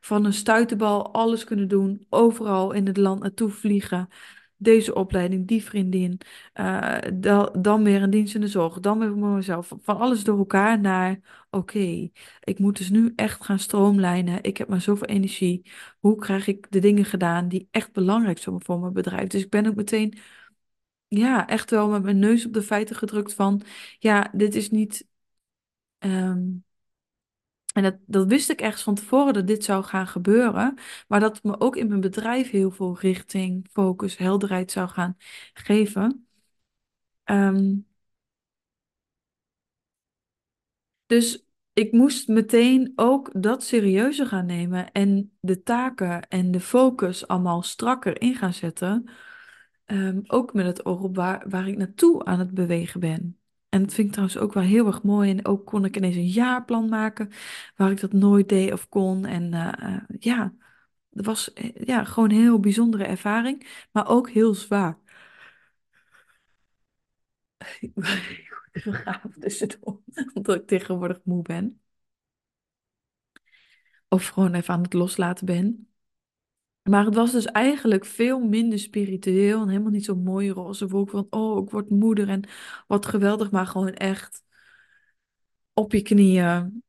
van 0.00 0.24
een 0.24 0.32
stuiterbal 0.32 1.12
alles 1.12 1.44
kunnen 1.44 1.68
doen, 1.68 2.06
overal 2.08 2.72
in 2.72 2.86
het 2.86 2.96
land 2.96 3.20
naartoe 3.20 3.50
vliegen. 3.50 4.08
Deze 4.64 4.94
opleiding, 4.94 5.46
die 5.46 5.64
vriendin, 5.64 6.20
uh, 6.54 6.98
dan, 7.14 7.56
dan 7.58 7.84
weer 7.84 8.02
een 8.02 8.10
dienst 8.10 8.34
in 8.34 8.40
de 8.40 8.48
zorg, 8.48 8.80
dan 8.80 8.98
weer 8.98 9.16
mezelf. 9.16 9.72
Van 9.82 9.98
alles 9.98 10.24
door 10.24 10.38
elkaar 10.38 10.80
naar, 10.80 11.20
oké, 11.50 12.10
ik 12.40 12.58
moet 12.58 12.76
dus 12.76 12.90
nu 12.90 13.12
echt 13.16 13.44
gaan 13.44 13.58
stroomlijnen. 13.58 14.42
Ik 14.42 14.56
heb 14.56 14.68
maar 14.68 14.80
zoveel 14.80 15.06
energie. 15.06 15.70
Hoe 16.00 16.16
krijg 16.16 16.46
ik 16.46 16.66
de 16.70 16.78
dingen 16.78 17.04
gedaan 17.04 17.48
die 17.48 17.68
echt 17.70 17.92
belangrijk 17.92 18.38
zijn 18.38 18.64
voor 18.64 18.80
mijn 18.80 18.92
bedrijf? 18.92 19.28
Dus 19.28 19.42
ik 19.42 19.50
ben 19.50 19.66
ook 19.66 19.74
meteen, 19.74 20.18
ja, 21.08 21.46
echt 21.46 21.70
wel 21.70 21.88
met 21.88 22.02
mijn 22.02 22.18
neus 22.18 22.46
op 22.46 22.52
de 22.52 22.62
feiten 22.62 22.96
gedrukt 22.96 23.34
van, 23.34 23.62
ja, 23.98 24.30
dit 24.32 24.54
is 24.54 24.70
niet... 24.70 25.06
Um, 25.98 26.64
en 27.74 27.82
dat, 27.82 27.96
dat 28.06 28.26
wist 28.26 28.50
ik 28.50 28.60
ergens 28.60 28.82
van 28.82 28.94
tevoren 28.94 29.32
dat 29.34 29.46
dit 29.46 29.64
zou 29.64 29.84
gaan 29.84 30.06
gebeuren. 30.06 30.78
Maar 31.08 31.20
dat 31.20 31.42
me 31.42 31.60
ook 31.60 31.76
in 31.76 31.88
mijn 31.88 32.00
bedrijf 32.00 32.50
heel 32.50 32.70
veel 32.70 32.98
richting, 32.98 33.66
focus, 33.72 34.16
helderheid 34.16 34.70
zou 34.70 34.88
gaan 34.88 35.16
geven. 35.54 36.26
Um, 37.24 37.86
dus 41.06 41.46
ik 41.72 41.92
moest 41.92 42.28
meteen 42.28 42.92
ook 42.96 43.30
dat 43.42 43.62
serieuzer 43.64 44.26
gaan 44.26 44.46
nemen. 44.46 44.92
En 44.92 45.32
de 45.40 45.62
taken 45.62 46.28
en 46.28 46.50
de 46.50 46.60
focus 46.60 47.26
allemaal 47.26 47.62
strakker 47.62 48.20
in 48.20 48.34
gaan 48.34 48.54
zetten. 48.54 49.10
Um, 49.86 50.22
ook 50.26 50.52
met 50.52 50.66
het 50.66 50.84
oog 50.84 51.00
op 51.00 51.16
waar, 51.16 51.48
waar 51.48 51.68
ik 51.68 51.76
naartoe 51.76 52.24
aan 52.24 52.38
het 52.38 52.54
bewegen 52.54 53.00
ben. 53.00 53.38
En 53.74 53.82
dat 53.82 53.94
vind 53.94 54.06
ik 54.06 54.12
trouwens 54.12 54.38
ook 54.38 54.52
wel 54.52 54.62
heel 54.62 54.86
erg 54.86 55.02
mooi. 55.02 55.30
En 55.30 55.46
ook 55.46 55.66
kon 55.66 55.84
ik 55.84 55.96
ineens 55.96 56.16
een 56.16 56.26
jaarplan 56.26 56.88
maken 56.88 57.30
waar 57.76 57.90
ik 57.90 58.00
dat 58.00 58.12
nooit 58.12 58.48
deed 58.48 58.72
of 58.72 58.88
kon. 58.88 59.24
En 59.24 59.52
uh, 59.52 59.98
ja, 60.18 60.54
dat 61.10 61.24
was 61.24 61.52
eh, 61.52 61.86
ja, 61.86 62.04
gewoon 62.04 62.30
een 62.30 62.36
heel 62.36 62.60
bijzondere 62.60 63.04
ervaring, 63.04 63.86
maar 63.92 64.08
ook 64.08 64.30
heel 64.30 64.54
zwaar. 64.54 64.98
Ik 68.72 68.82
gaaf 68.84 69.22
tussendoor, 69.40 70.00
omdat 70.34 70.56
ik 70.56 70.66
tegenwoordig 70.66 71.20
moe 71.24 71.42
ben. 71.42 71.80
Of 74.08 74.26
gewoon 74.28 74.54
even 74.54 74.74
aan 74.74 74.82
het 74.82 74.92
loslaten 74.92 75.46
ben. 75.46 75.93
Maar 76.84 77.04
het 77.04 77.14
was 77.14 77.32
dus 77.32 77.44
eigenlijk 77.46 78.04
veel 78.04 78.38
minder 78.40 78.78
spiritueel 78.78 79.60
en 79.62 79.68
helemaal 79.68 79.90
niet 79.90 80.04
zo 80.04 80.14
mooi 80.16 80.50
roze 80.50 80.88
wolk 80.88 81.10
van, 81.10 81.26
oh, 81.30 81.64
ik 81.64 81.70
word 81.70 81.90
moeder 81.90 82.28
en 82.28 82.44
wat 82.86 83.06
geweldig, 83.06 83.50
maar 83.50 83.66
gewoon 83.66 83.94
echt 83.94 84.42
op 85.72 85.92
je 85.92 86.02
knieën, 86.02 86.82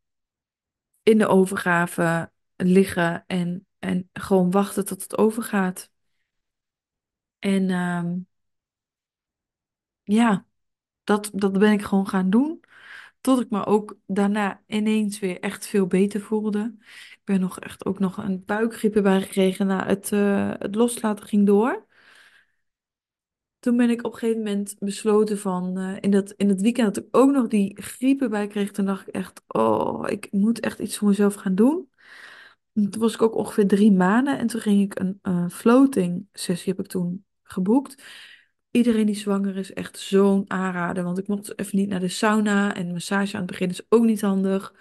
in 1.04 1.18
de 1.18 1.28
overgave 1.28 2.32
liggen 2.56 3.24
en, 3.28 3.68
en 3.80 4.10
gewoon 4.14 4.52
wachten 4.52 4.86
tot 4.86 5.02
het 5.02 5.18
overgaat. 5.18 5.90
En 7.40 7.70
um, 7.72 8.28
ja, 10.04 10.46
dat, 11.04 11.30
dat 11.34 11.60
ben 11.60 11.72
ik 11.72 11.82
gewoon 11.82 12.08
gaan 12.08 12.30
doen. 12.30 12.65
Tot 13.26 13.40
ik 13.40 13.50
me 13.50 13.66
ook 13.66 13.98
daarna 14.06 14.62
ineens 14.68 15.20
weer 15.20 15.40
echt 15.40 15.68
veel 15.68 15.88
beter 15.88 16.22
voelde. 16.22 16.76
Ik 17.12 17.22
ben 17.24 17.40
nog 17.40 17.60
echt 17.60 17.86
ook 17.86 18.00
nog 18.00 18.18
een 18.18 18.46
buikgriep 18.46 18.96
erbij 18.96 19.22
gekregen. 19.22 19.68
Nou, 19.68 19.88
het, 19.88 20.12
eh, 20.12 20.52
het 20.60 20.76
loslaten 20.76 21.28
ging 21.28 21.46
door. 21.46 21.86
Toen 23.60 23.78
ben 23.78 23.90
ik 23.90 24.06
op 24.06 24.14
een 24.14 24.20
gegeven 24.20 24.44
moment 24.44 24.76
besloten 24.80 25.38
van, 25.40 25.78
eh, 25.78 25.98
in 26.00 26.12
dat, 26.12 26.32
in 26.32 26.50
het 26.50 26.62
weekend 26.62 26.96
dat 26.96 27.04
ik 27.04 27.16
ook 27.16 27.32
nog 27.32 27.48
die 27.48 27.82
griep 27.82 28.22
erbij 28.22 28.48
kreeg, 28.48 28.72
toen 28.72 28.86
dacht 28.86 29.08
ik 29.08 29.14
echt, 29.14 29.42
oh, 29.48 30.10
ik 30.10 30.28
moet 30.32 30.60
echt 30.60 30.80
iets 30.80 30.98
voor 30.98 31.08
mezelf 31.08 31.34
gaan 31.36 31.56
doen. 31.56 31.90
En 32.74 32.90
toen 32.90 33.02
was 33.02 33.14
ik 33.14 33.22
ook 33.22 33.36
ongeveer 33.36 33.68
drie 33.68 33.92
maanden 33.92 34.38
en 34.38 34.48
toen 34.48 34.62
ging 34.62 34.82
ik 34.82 35.00
een 35.00 35.20
eh, 35.22 35.50
floating 35.50 36.28
sessie 36.34 36.74
heb 36.74 36.86
ik 36.86 36.92
toen 36.92 37.26
geboekt. 37.44 38.04
Iedereen 38.76 39.06
die 39.06 39.16
zwanger 39.16 39.58
is, 39.58 39.74
echt 39.74 40.00
zo'n 40.00 40.46
aanrader. 40.48 41.04
Want 41.04 41.18
ik 41.18 41.28
mocht 41.28 41.60
even 41.60 41.78
niet 41.78 41.90
naar 41.90 42.00
de 42.00 42.08
sauna. 42.08 42.76
En 42.76 42.92
massage 42.92 43.34
aan 43.34 43.42
het 43.42 43.50
begin 43.52 43.70
is 43.70 43.86
ook 43.90 44.04
niet 44.04 44.22
handig. 44.22 44.74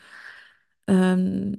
Ehm, 0.85 1.53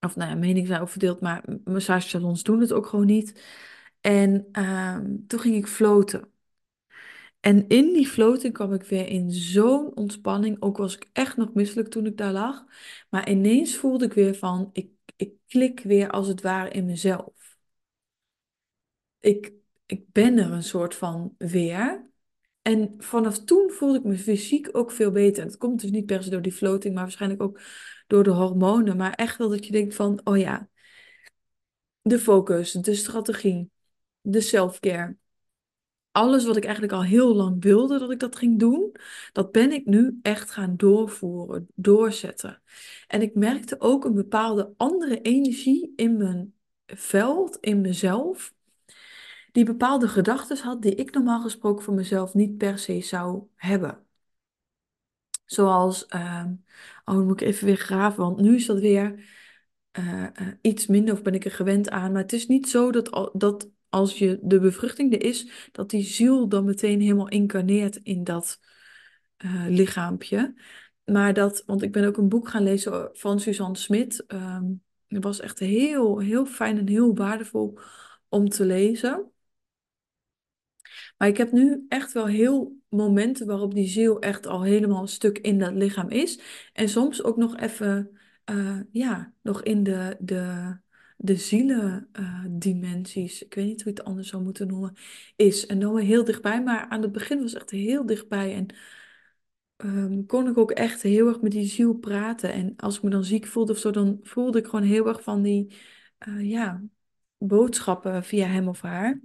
of 0.00 0.16
nou 0.16 0.30
ja, 0.30 0.36
meningen 0.36 0.66
zijn 0.68 0.80
ook 0.80 0.88
verdeeld. 0.88 1.20
Maar 1.20 1.44
massagesalons 1.64 2.42
doen 2.42 2.60
het 2.60 2.72
ook 2.72 2.86
gewoon 2.86 3.06
niet. 3.06 3.42
En 4.00 4.48
ehm, 4.52 5.16
toen 5.26 5.40
ging 5.40 5.56
ik 5.56 5.66
floten. 5.66 6.32
En 7.40 7.68
in 7.68 7.92
die 7.92 8.06
floating 8.08 8.52
kwam 8.54 8.72
ik 8.72 8.82
weer 8.82 9.06
in 9.08 9.30
zo'n 9.30 9.96
ontspanning. 9.96 10.56
Ook 10.62 10.76
was 10.76 10.94
ik 10.96 11.08
echt 11.12 11.36
nog 11.36 11.54
misselijk 11.54 11.88
toen 11.88 12.06
ik 12.06 12.16
daar 12.16 12.32
lag. 12.32 12.64
Maar 13.10 13.30
ineens 13.30 13.76
voelde 13.76 14.04
ik 14.04 14.12
weer 14.12 14.34
van, 14.34 14.70
ik, 14.72 14.90
ik 15.16 15.32
klik 15.46 15.80
weer 15.80 16.10
als 16.10 16.28
het 16.28 16.42
ware 16.42 16.70
in 16.70 16.86
mezelf. 16.86 17.56
Ik, 19.20 19.52
ik 19.90 20.12
ben 20.12 20.38
er 20.38 20.52
een 20.52 20.62
soort 20.62 20.94
van 20.94 21.34
weer. 21.38 22.08
En 22.62 22.94
vanaf 22.98 23.44
toen 23.44 23.70
voelde 23.70 23.98
ik 23.98 24.04
me 24.04 24.18
fysiek 24.18 24.68
ook 24.72 24.90
veel 24.90 25.10
beter. 25.10 25.44
Het 25.44 25.56
komt 25.56 25.80
dus 25.80 25.90
niet 25.90 26.06
per 26.06 26.22
se 26.22 26.30
door 26.30 26.42
die 26.42 26.52
floating, 26.52 26.94
maar 26.94 27.02
waarschijnlijk 27.02 27.42
ook 27.42 27.60
door 28.06 28.24
de 28.24 28.30
hormonen. 28.30 28.96
Maar 28.96 29.12
echt 29.14 29.36
wel 29.36 29.48
dat 29.48 29.66
je 29.66 29.72
denkt 29.72 29.94
van, 29.94 30.20
oh 30.24 30.38
ja, 30.38 30.68
de 32.02 32.18
focus, 32.18 32.72
de 32.72 32.94
strategie, 32.94 33.70
de 34.20 34.40
self-care. 34.40 35.16
Alles 36.12 36.44
wat 36.44 36.56
ik 36.56 36.64
eigenlijk 36.64 36.92
al 36.92 37.04
heel 37.04 37.34
lang 37.34 37.62
wilde 37.62 37.98
dat 37.98 38.10
ik 38.10 38.18
dat 38.18 38.36
ging 38.36 38.58
doen, 38.58 38.94
dat 39.32 39.52
ben 39.52 39.72
ik 39.72 39.86
nu 39.86 40.18
echt 40.22 40.50
gaan 40.50 40.76
doorvoeren, 40.76 41.68
doorzetten. 41.74 42.62
En 43.06 43.22
ik 43.22 43.34
merkte 43.34 43.80
ook 43.80 44.04
een 44.04 44.14
bepaalde 44.14 44.74
andere 44.76 45.20
energie 45.20 45.92
in 45.96 46.16
mijn 46.16 46.54
veld, 46.86 47.58
in 47.60 47.80
mezelf 47.80 48.52
die 49.52 49.64
bepaalde 49.64 50.08
gedachten 50.08 50.58
had 50.58 50.82
die 50.82 50.94
ik 50.94 51.14
normaal 51.14 51.40
gesproken 51.40 51.84
voor 51.84 51.94
mezelf 51.94 52.34
niet 52.34 52.56
per 52.56 52.78
se 52.78 53.00
zou 53.00 53.42
hebben. 53.56 54.06
Zoals, 55.44 56.06
uh, 56.14 56.44
oh, 57.04 57.14
dan 57.14 57.26
moet 57.26 57.40
ik 57.40 57.46
even 57.46 57.66
weer 57.66 57.76
graven, 57.76 58.22
want 58.22 58.40
nu 58.40 58.54
is 58.54 58.66
dat 58.66 58.80
weer 58.80 59.28
uh, 59.98 60.22
uh, 60.22 60.48
iets 60.60 60.86
minder 60.86 61.14
of 61.14 61.22
ben 61.22 61.34
ik 61.34 61.44
er 61.44 61.50
gewend 61.50 61.90
aan. 61.90 62.12
Maar 62.12 62.22
het 62.22 62.32
is 62.32 62.46
niet 62.46 62.68
zo 62.68 62.92
dat, 62.92 63.30
dat 63.32 63.70
als 63.88 64.18
je 64.18 64.38
de 64.42 64.58
bevruchting 64.60 65.12
er 65.12 65.22
is, 65.22 65.68
dat 65.72 65.90
die 65.90 66.04
ziel 66.04 66.48
dan 66.48 66.64
meteen 66.64 67.00
helemaal 67.00 67.28
incarneert 67.28 67.96
in 67.96 68.24
dat 68.24 68.60
uh, 69.38 69.64
lichaampje. 69.68 70.54
Maar 71.04 71.34
dat, 71.34 71.62
want 71.66 71.82
ik 71.82 71.92
ben 71.92 72.06
ook 72.06 72.16
een 72.16 72.28
boek 72.28 72.48
gaan 72.48 72.62
lezen 72.62 73.10
van 73.12 73.40
Suzanne 73.40 73.76
Smit. 73.76 74.24
Um, 74.28 74.82
het 75.06 75.24
was 75.24 75.40
echt 75.40 75.58
heel, 75.58 76.18
heel 76.18 76.46
fijn 76.46 76.78
en 76.78 76.88
heel 76.88 77.14
waardevol 77.14 77.78
om 78.28 78.48
te 78.48 78.64
lezen. 78.64 79.30
Maar 81.20 81.28
ik 81.28 81.36
heb 81.36 81.52
nu 81.52 81.86
echt 81.88 82.12
wel 82.12 82.26
heel 82.26 82.78
momenten 82.88 83.46
waarop 83.46 83.74
die 83.74 83.88
ziel 83.88 84.20
echt 84.20 84.46
al 84.46 84.62
helemaal 84.62 85.02
een 85.02 85.08
stuk 85.08 85.38
in 85.38 85.58
dat 85.58 85.74
lichaam 85.74 86.08
is. 86.08 86.40
En 86.72 86.88
soms 86.88 87.22
ook 87.22 87.36
nog 87.36 87.56
even, 87.56 88.18
uh, 88.50 88.80
ja, 88.90 89.34
nog 89.42 89.62
in 89.62 89.82
de, 89.82 90.16
de, 90.20 90.76
de 91.16 91.36
zielendimensies. 91.36 93.34
Uh, 93.34 93.46
ik 93.46 93.54
weet 93.54 93.66
niet 93.66 93.82
hoe 93.82 93.92
je 93.92 93.98
het 93.98 94.08
anders 94.08 94.28
zou 94.28 94.42
moeten 94.42 94.66
noemen. 94.66 94.96
Is. 95.36 95.66
En 95.66 95.78
dan 95.80 95.94
weer 95.94 96.04
heel 96.04 96.24
dichtbij. 96.24 96.62
Maar 96.62 96.86
aan 96.88 97.02
het 97.02 97.12
begin 97.12 97.40
was 97.40 97.52
het 97.52 97.60
echt 97.60 97.70
heel 97.70 98.06
dichtbij. 98.06 98.54
En 98.54 98.66
um, 99.76 100.26
kon 100.26 100.48
ik 100.48 100.58
ook 100.58 100.70
echt 100.70 101.02
heel 101.02 101.28
erg 101.28 101.40
met 101.40 101.52
die 101.52 101.66
ziel 101.66 101.94
praten. 101.94 102.52
En 102.52 102.76
als 102.76 102.96
ik 102.96 103.02
me 103.02 103.10
dan 103.10 103.24
ziek 103.24 103.46
voelde 103.46 103.72
of 103.72 103.78
zo, 103.78 103.90
dan 103.90 104.18
voelde 104.22 104.58
ik 104.58 104.64
gewoon 104.66 104.84
heel 104.84 105.06
erg 105.08 105.22
van 105.22 105.42
die, 105.42 105.74
uh, 106.28 106.50
ja, 106.50 106.82
boodschappen 107.38 108.24
via 108.24 108.46
hem 108.46 108.68
of 108.68 108.80
haar. 108.80 109.20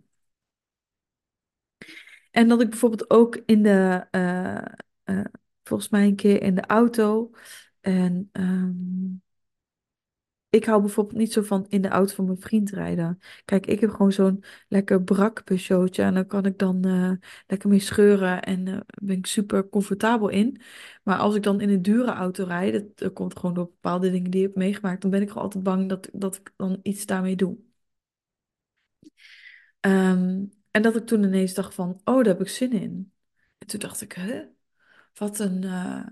En 2.35 2.47
dat 2.47 2.61
ik 2.61 2.69
bijvoorbeeld 2.69 3.09
ook 3.09 3.41
in 3.45 3.63
de, 3.63 4.07
uh, 4.11 5.15
uh, 5.17 5.25
volgens 5.63 5.89
mij 5.89 6.05
een 6.07 6.15
keer 6.15 6.41
in 6.41 6.55
de 6.55 6.65
auto. 6.65 7.31
En 7.81 8.29
um, 8.31 9.21
ik 10.49 10.65
hou 10.65 10.81
bijvoorbeeld 10.81 11.17
niet 11.17 11.33
zo 11.33 11.41
van 11.41 11.65
in 11.69 11.81
de 11.81 11.87
auto 11.87 12.13
van 12.13 12.25
mijn 12.25 12.39
vriend 12.39 12.69
rijden. 12.69 13.19
Kijk, 13.45 13.65
ik 13.65 13.79
heb 13.79 13.89
gewoon 13.89 14.11
zo'n 14.11 14.43
lekker 14.67 15.03
brak 15.03 15.43
Peugeotje. 15.43 16.01
En 16.03 16.13
dan 16.13 16.27
kan 16.27 16.45
ik 16.45 16.57
dan 16.57 16.87
uh, 16.87 17.11
lekker 17.47 17.69
mee 17.69 17.79
scheuren 17.79 18.41
en 18.43 18.85
ben 19.01 19.17
ik 19.17 19.25
super 19.25 19.69
comfortabel 19.69 20.29
in. 20.29 20.61
Maar 21.03 21.17
als 21.17 21.35
ik 21.35 21.43
dan 21.43 21.61
in 21.61 21.69
een 21.69 21.81
dure 21.81 22.11
auto 22.11 22.43
rijd, 22.43 22.73
dat, 22.73 22.97
dat 22.97 23.13
komt 23.13 23.39
gewoon 23.39 23.55
door 23.55 23.65
bepaalde 23.65 24.11
dingen 24.11 24.31
die 24.31 24.41
ik 24.41 24.47
heb 24.47 24.55
meegemaakt. 24.55 25.01
Dan 25.01 25.11
ben 25.11 25.21
ik 25.21 25.27
gewoon 25.27 25.43
altijd 25.43 25.63
bang 25.63 25.89
dat, 25.89 26.09
dat 26.13 26.35
ik 26.35 26.53
dan 26.55 26.79
iets 26.83 27.05
daarmee 27.05 27.35
doe. 27.35 27.57
Um, 29.81 30.51
en 30.75 30.81
dat 30.81 30.95
ik 30.95 31.05
toen 31.05 31.23
ineens 31.23 31.53
dacht 31.53 31.73
van, 31.73 32.01
oh, 32.03 32.15
daar 32.15 32.25
heb 32.25 32.41
ik 32.41 32.47
zin 32.47 32.71
in. 32.71 33.13
En 33.57 33.67
toen 33.67 33.79
dacht 33.79 34.01
ik, 34.01 34.11
hè? 34.11 34.43
Wat 35.13 35.39
een... 35.39 35.61
Uh, 35.63 36.05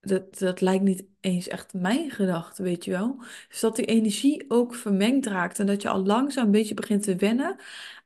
dat, 0.00 0.38
dat 0.38 0.60
lijkt 0.60 0.84
niet 0.84 1.06
eens 1.20 1.48
echt 1.48 1.74
mijn 1.74 2.10
gedachte, 2.10 2.62
weet 2.62 2.84
je 2.84 2.90
wel. 2.90 3.22
Dus 3.48 3.60
dat 3.60 3.76
die 3.76 3.84
energie 3.84 4.44
ook 4.48 4.74
vermengd 4.74 5.26
raakt. 5.26 5.58
En 5.58 5.66
dat 5.66 5.82
je 5.82 5.88
al 5.88 6.04
langzaam 6.04 6.44
een 6.44 6.50
beetje 6.50 6.74
begint 6.74 7.02
te 7.02 7.16
wennen 7.16 7.56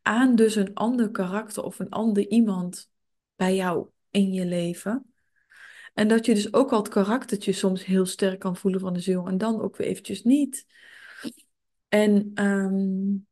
aan 0.03 0.35
dus 0.35 0.55
een 0.55 0.75
ander 0.75 1.11
karakter 1.11 1.63
of 1.63 1.79
een 1.79 1.91
ander 1.91 2.29
iemand 2.29 2.91
bij 3.37 3.55
jou 3.55 3.89
in 4.11 4.33
je 4.33 4.47
leven. 4.47 5.13
En 5.95 6.09
dat 6.09 6.27
je 6.27 6.35
dus 6.35 6.53
ook 6.53 6.73
al 6.73 6.79
het 6.79 6.89
karaktertje 6.89 7.53
soms 7.53 7.85
heel 7.85 8.07
sterk 8.07 8.39
kan 8.39 8.57
voelen 8.57 8.81
van 8.81 8.93
de 8.93 9.01
ziel. 9.01 9.27
En 9.27 9.39
dan 9.39 9.61
ook 9.61 9.77
weer 9.77 9.87
eventjes 9.87 10.23
niet. 10.23 10.67
En... 11.89 12.45
Um, 12.45 13.29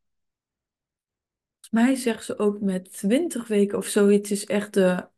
mij 1.71 1.95
zeggen 1.95 2.25
ze 2.25 2.39
ook 2.39 2.61
met 2.61 2.93
20 2.93 3.49
weken 3.49 3.79
of 3.79 3.87
zoiets 3.87 4.31
is 4.31 4.47
echt 4.47 4.75
de. 4.75 5.09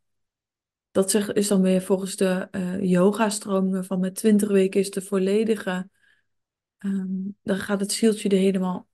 Dat 0.90 1.10
zeg, 1.10 1.32
is 1.32 1.48
dan 1.48 1.62
weer 1.62 1.82
volgens 1.82 2.16
de 2.16 2.48
uh, 2.50 2.82
yoga-stromingen 2.82 3.84
van 3.84 4.00
met 4.00 4.14
20 4.14 4.48
weken 4.48 4.80
is 4.80 4.90
de 4.90 5.02
volledige. 5.02 5.88
Um, 6.78 7.36
dan 7.42 7.58
gaat 7.58 7.80
het 7.80 7.92
zieltje 7.92 8.28
er 8.28 8.38
helemaal. 8.38 8.88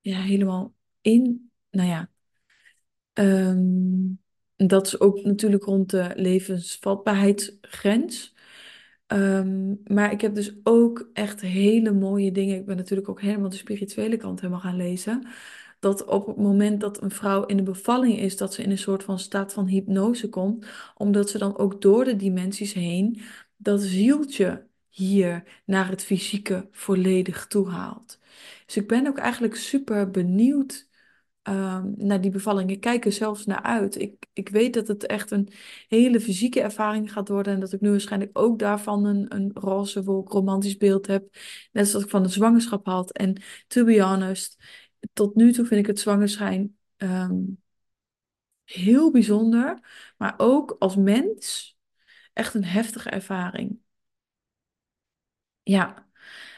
Ja, 0.00 0.20
helemaal 0.20 0.74
in. 1.00 1.50
Nou 1.70 1.88
ja. 1.88 2.10
Um, 3.12 4.20
dat 4.56 4.86
is 4.86 5.00
ook 5.00 5.22
natuurlijk 5.22 5.64
rond 5.64 5.90
de 5.90 6.12
levensvatbaarheidsgrens. 6.16 8.34
Um, 9.12 9.80
maar 9.86 10.12
ik 10.12 10.20
heb 10.20 10.34
dus 10.34 10.54
ook 10.62 11.10
echt 11.12 11.40
hele 11.40 11.92
mooie 11.92 12.32
dingen. 12.32 12.56
Ik 12.56 12.66
ben 12.66 12.76
natuurlijk 12.76 13.08
ook 13.08 13.20
helemaal 13.20 13.48
de 13.50 13.56
spirituele 13.56 14.16
kant 14.16 14.40
helemaal 14.40 14.60
gaan 14.62 14.76
lezen. 14.76 15.26
Dat 15.78 16.04
op 16.04 16.26
het 16.26 16.36
moment 16.36 16.80
dat 16.80 17.02
een 17.02 17.10
vrouw 17.10 17.44
in 17.46 17.56
de 17.56 17.62
bevalling 17.62 18.18
is, 18.18 18.36
dat 18.36 18.54
ze 18.54 18.62
in 18.62 18.70
een 18.70 18.78
soort 18.78 19.02
van 19.04 19.18
staat 19.18 19.52
van 19.52 19.66
hypnose 19.66 20.28
komt. 20.28 20.66
Omdat 20.96 21.30
ze 21.30 21.38
dan 21.38 21.58
ook 21.58 21.80
door 21.80 22.04
de 22.04 22.16
dimensies 22.16 22.72
heen 22.72 23.20
dat 23.56 23.82
zieltje 23.82 24.66
hier 24.88 25.62
naar 25.64 25.88
het 25.88 26.04
fysieke 26.04 26.68
volledig 26.70 27.46
toe 27.46 27.68
haalt. 27.68 28.18
Dus 28.66 28.76
ik 28.76 28.88
ben 28.88 29.06
ook 29.06 29.18
eigenlijk 29.18 29.54
super 29.56 30.10
benieuwd 30.10 30.87
um, 31.48 31.94
naar 31.96 32.20
die 32.20 32.30
bevalling. 32.30 32.70
Ik 32.70 32.80
kijk 32.80 33.04
er 33.04 33.12
zelfs 33.12 33.46
naar 33.46 33.62
uit. 33.62 34.00
Ik, 34.00 34.26
ik 34.32 34.48
weet 34.48 34.74
dat 34.74 34.88
het 34.88 35.06
echt 35.06 35.30
een 35.30 35.48
hele 35.88 36.20
fysieke 36.20 36.60
ervaring 36.60 37.12
gaat 37.12 37.28
worden. 37.28 37.54
En 37.54 37.60
dat 37.60 37.72
ik 37.72 37.80
nu 37.80 37.90
waarschijnlijk 37.90 38.38
ook 38.38 38.58
daarvan 38.58 39.04
een, 39.04 39.34
een 39.34 39.50
roze 39.54 40.04
wolk 40.04 40.32
romantisch 40.32 40.76
beeld 40.76 41.06
heb. 41.06 41.36
Net 41.72 41.88
zoals 41.88 42.04
ik 42.04 42.10
van 42.10 42.22
de 42.22 42.28
zwangerschap 42.28 42.86
had. 42.86 43.12
En 43.12 43.42
to 43.66 43.84
be 43.84 44.02
honest, 44.02 44.56
tot 45.12 45.34
nu 45.34 45.52
toe 45.52 45.66
vind 45.66 45.80
ik 45.80 45.86
het 45.86 46.00
zwangerschap 46.00 46.66
um, 46.96 47.62
heel 48.64 49.10
bijzonder. 49.10 49.80
Maar 50.16 50.34
ook 50.36 50.76
als 50.78 50.96
mens 50.96 51.76
echt 52.32 52.54
een 52.54 52.64
heftige 52.64 53.10
ervaring. 53.10 53.78
Ja, 55.62 56.08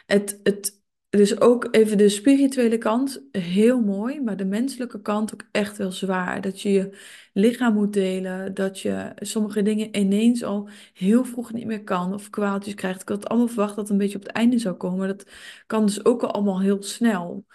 het, 0.06 0.40
het, 0.42 0.79
dus 1.10 1.40
ook 1.40 1.68
even 1.70 1.98
de 1.98 2.08
spirituele 2.08 2.78
kant, 2.78 3.22
heel 3.32 3.80
mooi, 3.80 4.20
maar 4.20 4.36
de 4.36 4.44
menselijke 4.44 5.02
kant 5.02 5.32
ook 5.34 5.44
echt 5.52 5.76
wel 5.76 5.92
zwaar. 5.92 6.40
Dat 6.40 6.60
je 6.60 6.70
je 6.70 6.98
lichaam 7.32 7.74
moet 7.74 7.92
delen, 7.92 8.54
dat 8.54 8.80
je 8.80 9.12
sommige 9.16 9.62
dingen 9.62 9.96
ineens 9.96 10.44
al 10.44 10.68
heel 10.92 11.24
vroeg 11.24 11.52
niet 11.52 11.66
meer 11.66 11.84
kan 11.84 12.14
of 12.14 12.30
kwaaltjes 12.30 12.74
krijgt. 12.74 13.00
Ik 13.02 13.08
had 13.08 13.28
allemaal 13.28 13.48
verwacht 13.48 13.74
dat 13.76 13.78
het 13.78 13.90
een 13.90 13.98
beetje 13.98 14.16
op 14.16 14.22
het 14.22 14.32
einde 14.32 14.58
zou 14.58 14.74
komen. 14.76 15.08
Dat 15.08 15.30
kan 15.66 15.86
dus 15.86 16.04
ook 16.04 16.22
al 16.22 16.30
allemaal 16.30 16.60
heel 16.60 16.82
snel. 16.82 17.46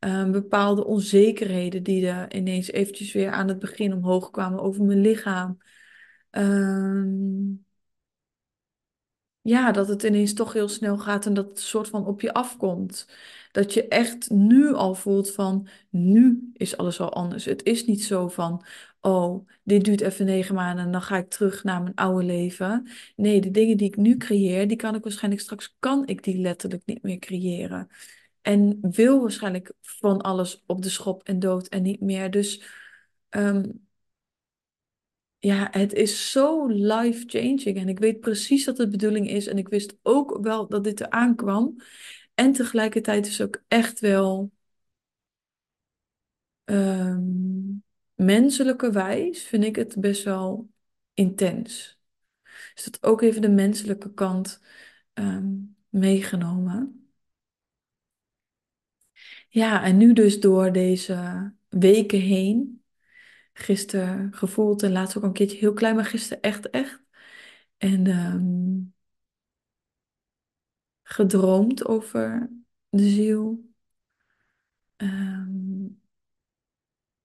Um, 0.00 0.32
bepaalde 0.32 0.84
onzekerheden 0.84 1.82
die 1.82 2.06
er 2.08 2.34
ineens 2.34 2.70
eventjes 2.70 3.12
weer 3.12 3.30
aan 3.30 3.48
het 3.48 3.58
begin 3.58 3.92
omhoog 3.92 4.30
kwamen 4.30 4.60
over 4.60 4.84
mijn 4.84 5.00
lichaam. 5.00 5.58
Ehm, 6.30 7.63
ja, 9.44 9.72
dat 9.72 9.88
het 9.88 10.02
ineens 10.02 10.34
toch 10.34 10.52
heel 10.52 10.68
snel 10.68 10.98
gaat 10.98 11.26
en 11.26 11.34
dat 11.34 11.48
het 11.48 11.60
soort 11.60 11.88
van 11.88 12.06
op 12.06 12.20
je 12.20 12.32
afkomt. 12.32 13.08
Dat 13.52 13.74
je 13.74 13.88
echt 13.88 14.30
nu 14.30 14.74
al 14.74 14.94
voelt 14.94 15.30
van, 15.32 15.68
nu 15.90 16.50
is 16.52 16.76
alles 16.76 17.00
al 17.00 17.12
anders. 17.12 17.44
Het 17.44 17.62
is 17.64 17.84
niet 17.86 18.04
zo 18.04 18.28
van, 18.28 18.64
oh, 19.00 19.48
dit 19.62 19.84
duurt 19.84 20.00
even 20.00 20.26
negen 20.26 20.54
maanden 20.54 20.84
en 20.84 20.92
dan 20.92 21.02
ga 21.02 21.16
ik 21.16 21.28
terug 21.30 21.64
naar 21.64 21.82
mijn 21.82 21.94
oude 21.94 22.24
leven. 22.24 22.88
Nee, 23.16 23.40
de 23.40 23.50
dingen 23.50 23.76
die 23.76 23.86
ik 23.88 23.96
nu 23.96 24.16
creëer, 24.16 24.68
die 24.68 24.76
kan 24.76 24.94
ik 24.94 25.02
waarschijnlijk 25.02 25.42
straks, 25.42 25.76
kan 25.78 26.06
ik 26.06 26.22
die 26.24 26.38
letterlijk 26.38 26.82
niet 26.86 27.02
meer 27.02 27.18
creëren. 27.18 27.88
En 28.42 28.78
wil 28.80 29.20
waarschijnlijk 29.20 29.72
van 29.80 30.20
alles 30.20 30.62
op 30.66 30.82
de 30.82 30.88
schop 30.88 31.22
en 31.22 31.38
dood 31.38 31.66
en 31.68 31.82
niet 31.82 32.00
meer. 32.00 32.30
Dus 32.30 32.62
ehm, 33.28 33.64
ja, 35.44 35.68
het 35.70 35.92
is 35.92 36.30
zo 36.30 36.66
life-changing. 36.66 37.76
En 37.76 37.88
ik 37.88 37.98
weet 37.98 38.20
precies 38.20 38.64
dat 38.64 38.78
het 38.78 38.90
de 38.90 38.96
bedoeling 38.96 39.28
is. 39.28 39.46
En 39.46 39.58
ik 39.58 39.68
wist 39.68 39.96
ook 40.02 40.38
wel 40.42 40.68
dat 40.68 40.84
dit 40.84 41.00
eraan 41.00 41.34
kwam. 41.36 41.76
En 42.34 42.52
tegelijkertijd 42.52 43.26
is 43.26 43.40
ook 43.40 43.62
echt 43.68 44.00
wel 44.00 44.52
um, 46.64 47.84
menselijke 48.14 48.90
wijs 48.90 49.42
vind 49.42 49.64
ik 49.64 49.76
het 49.76 50.00
best 50.00 50.24
wel 50.24 50.70
intens. 51.14 51.98
Dus 52.74 52.84
dat 52.84 53.02
ook 53.02 53.22
even 53.22 53.40
de 53.42 53.48
menselijke 53.48 54.14
kant 54.14 54.60
ehm, 55.12 55.52
meegenomen. 55.88 57.08
Ja, 59.48 59.82
en 59.82 59.96
nu 59.96 60.12
dus 60.12 60.40
door 60.40 60.72
deze 60.72 61.52
weken 61.68 62.20
heen 62.20 62.83
gisteren 63.54 64.32
gevoeld 64.34 64.82
en 64.82 64.92
laatst 64.92 65.16
ook 65.16 65.22
een 65.22 65.32
keertje 65.32 65.58
heel 65.58 65.72
klein, 65.72 65.94
maar 65.94 66.04
gisteren 66.04 66.42
echt, 66.42 66.70
echt. 66.70 67.02
En 67.76 68.06
um, 68.06 68.94
gedroomd 71.02 71.86
over 71.86 72.50
de 72.88 73.08
ziel. 73.08 73.72
Um, 74.96 76.00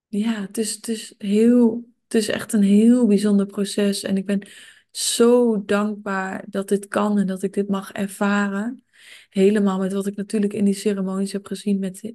ja, 0.08 0.42
het 0.42 0.58
is, 0.58 0.76
het 0.76 0.88
is 0.88 1.14
heel, 1.18 1.90
het 2.04 2.14
is 2.14 2.28
echt 2.28 2.54
een 2.54 2.64
heel 2.64 3.08
bijzonder 3.08 3.46
proces. 3.46 4.04
En 4.04 4.18
ik 4.18 4.26
ben 4.26 4.48
zo 4.92 5.66
dankbaar 5.66 6.46
dat 6.48 6.68
dit 6.68 6.88
kan 6.88 7.18
en 7.18 7.28
dat 7.28 7.44
ik 7.44 7.54
dit 7.54 7.70
mag 7.70 7.92
ervaren. 7.92 8.84
Helemaal 9.30 9.80
met 9.80 9.94
wat 9.94 10.08
ik 10.08 10.16
natuurlijk 10.16 10.54
in 10.54 10.66
die 10.66 10.74
ceremonies 10.74 11.32
heb 11.32 11.46
gezien. 11.46 11.80
Met 11.80 12.14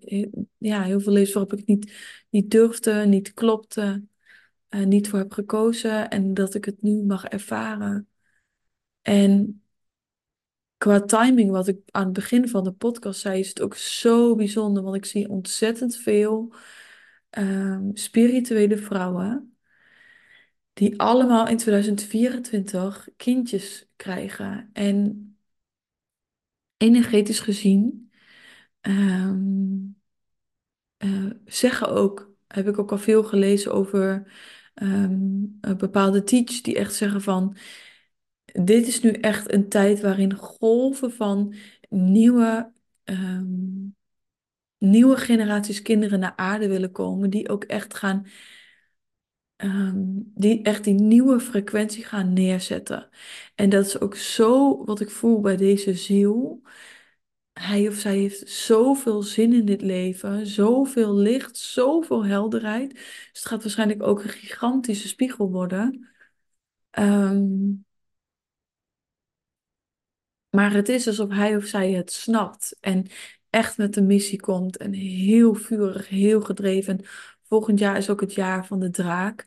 ja, 0.59 0.83
heel 0.83 1.01
veel 1.01 1.13
levens 1.13 1.35
waarop 1.35 1.53
ik 1.53 1.67
niet, 1.67 1.93
niet 2.31 2.51
durfde, 2.51 3.07
niet 3.07 3.35
klopte 3.35 4.03
uh, 4.75 4.87
niet 4.87 5.09
voor 5.09 5.19
heb 5.19 5.33
gekozen 5.33 6.11
en 6.11 6.35
dat 6.35 6.55
ik 6.55 6.65
het 6.65 6.83
nu 6.83 7.03
mag 7.03 7.25
ervaren. 7.25 8.09
En 9.03 9.63
qua 10.77 11.01
timing, 11.01 11.51
wat 11.51 11.69
ik 11.69 11.79
aan 11.91 12.05
het 12.05 12.13
begin 12.13 12.49
van 12.49 12.65
de 12.65 12.73
podcast 12.73 13.21
zei, 13.21 13.41
is 13.41 13.49
het 13.49 13.61
ook 13.61 13.75
zo 13.75 14.35
bijzonder, 14.35 14.83
want 14.83 14.97
ik 14.97 15.05
zie 15.05 15.29
ontzettend 15.29 15.97
veel 15.97 16.55
um, 17.31 17.91
spirituele 17.97 18.77
vrouwen 18.77 19.57
die 20.73 21.01
allemaal 21.01 21.49
in 21.49 21.57
2024 21.57 23.09
kindjes 23.17 23.89
krijgen. 23.97 24.71
En 24.73 25.29
energetisch 26.85 27.41
gezien 27.41 28.11
um, 28.81 29.97
uh, 30.99 31.31
zeggen 31.45 31.89
ook, 31.89 32.33
heb 32.47 32.69
ik 32.69 32.79
ook 32.79 32.91
al 32.91 32.99
veel 32.99 33.25
gelezen 33.25 33.73
over 33.73 34.33
um, 34.75 35.59
bepaalde 35.61 36.23
teach 36.23 36.61
die 36.61 36.77
echt 36.77 36.95
zeggen 36.95 37.23
van 37.23 37.57
dit 38.45 38.87
is 38.87 39.01
nu 39.01 39.11
echt 39.11 39.53
een 39.53 39.69
tijd 39.69 40.01
waarin 40.01 40.35
golven 40.35 41.13
van 41.13 41.55
nieuwe, 41.89 42.73
um, 43.05 43.97
nieuwe 44.79 45.17
generaties 45.17 45.83
kinderen 45.83 46.21
naar 46.21 46.37
aarde 46.37 46.69
willen 46.69 46.93
komen, 46.93 47.31
die 47.31 47.49
ook 47.49 47.65
echt 47.65 47.95
gaan, 47.95 48.27
um, 49.57 50.33
die 50.35 50.63
echt 50.63 50.85
die 50.85 50.95
nieuwe 50.95 51.41
frequentie 51.41 52.05
gaan 52.05 52.33
neerzetten. 52.33 53.09
En 53.55 53.69
dat 53.69 53.87
is 53.87 54.01
ook 54.01 54.17
zo 54.17 54.85
wat 54.85 55.01
ik 55.01 55.11
voel 55.11 55.41
bij 55.41 55.57
deze 55.57 55.95
ziel. 55.95 56.63
Hij 57.53 57.89
of 57.89 57.95
zij 57.95 58.17
heeft 58.17 58.49
zoveel 58.49 59.23
zin 59.23 59.53
in 59.53 59.65
dit 59.65 59.83
leven, 59.83 60.47
zoveel 60.47 61.15
licht, 61.15 61.57
zoveel 61.57 62.25
helderheid. 62.25 62.93
Dus 62.93 63.31
het 63.33 63.47
gaat 63.47 63.63
waarschijnlijk 63.63 64.03
ook 64.03 64.23
een 64.23 64.29
gigantische 64.29 65.09
spiegel 65.09 65.51
worden. 65.51 66.09
Um, 66.99 67.85
maar 70.51 70.73
het 70.73 70.89
is 70.89 71.07
alsof 71.07 71.31
hij 71.31 71.57
of 71.57 71.65
zij 71.65 71.93
het 71.93 72.13
snapt 72.13 72.77
en 72.81 73.07
echt 73.51 73.77
met 73.77 73.95
de 73.95 74.03
missie 74.03 74.41
komt 74.41 74.77
en 74.77 74.93
heel 74.93 75.55
vurig, 75.55 76.09
heel 76.09 76.41
gedreven. 76.41 77.05
Volgend 77.49 77.79
jaar 77.79 77.97
is 77.97 78.11
ook 78.11 78.21
het 78.21 78.35
jaar 78.35 78.67
van 78.67 78.81
de 78.81 78.91
draak. 78.91 79.47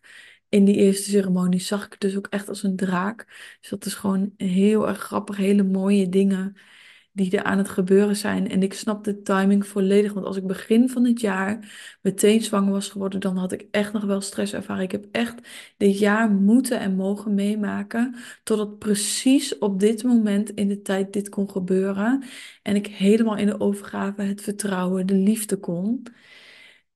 In 0.50 0.66
die 0.66 0.76
eerste 0.76 1.10
ceremonie 1.10 1.60
zag 1.60 1.86
ik 1.86 1.92
het 1.92 2.02
dus 2.02 2.18
ook 2.18 2.28
echt 2.28 2.50
als 2.50 2.64
een 2.64 2.76
draak. 2.76 3.26
Dus 3.60 3.70
dat 3.70 3.86
is 3.86 3.94
gewoon 3.94 4.34
heel 4.38 4.88
erg 4.88 5.00
grappig, 5.00 5.38
hele 5.38 5.64
mooie 5.64 6.10
dingen 6.10 6.56
die 7.18 7.38
er 7.38 7.44
aan 7.44 7.58
het 7.58 7.70
gebeuren 7.70 8.16
zijn. 8.16 8.50
En 8.50 8.64
ik 8.64 8.74
snap 8.74 9.04
de 9.04 9.22
timing 9.22 9.68
volledig. 9.68 10.14
Want 10.14 10.26
als 10.26 10.38
ik 10.38 10.48
begin 10.48 10.90
van 10.90 11.06
het 11.06 11.22
jaar 11.22 11.60
meteen 12.02 12.42
zwanger 12.42 12.72
was 12.72 12.90
geworden, 12.90 13.20
dan 13.20 13.38
had 13.38 13.52
ik 13.52 13.68
echt 13.72 13.94
nog 13.94 14.04
wel 14.04 14.22
stress 14.22 14.54
ervaren. 14.54 14.84
Ik 14.84 14.92
heb 14.92 15.06
echt 15.12 15.48
dit 15.78 16.00
jaar 16.00 16.30
moeten 16.32 16.80
en 16.80 16.96
mogen 16.96 17.34
meemaken. 17.34 18.16
Totdat 18.44 18.80
precies 18.80 19.58
op 19.58 19.80
dit 19.80 20.04
moment 20.04 20.50
in 20.50 20.68
de 20.68 20.82
tijd 20.82 21.14
dit 21.14 21.30
kon 21.30 21.50
gebeuren. 21.52 22.24
En 22.62 22.76
ik 22.76 22.88
helemaal 22.88 23.38
in 23.38 23.46
de 23.46 23.60
overgave, 23.60 24.22
het 24.22 24.42
vertrouwen, 24.42 25.06
de 25.06 25.16
liefde 25.16 25.58
kon. 25.58 26.04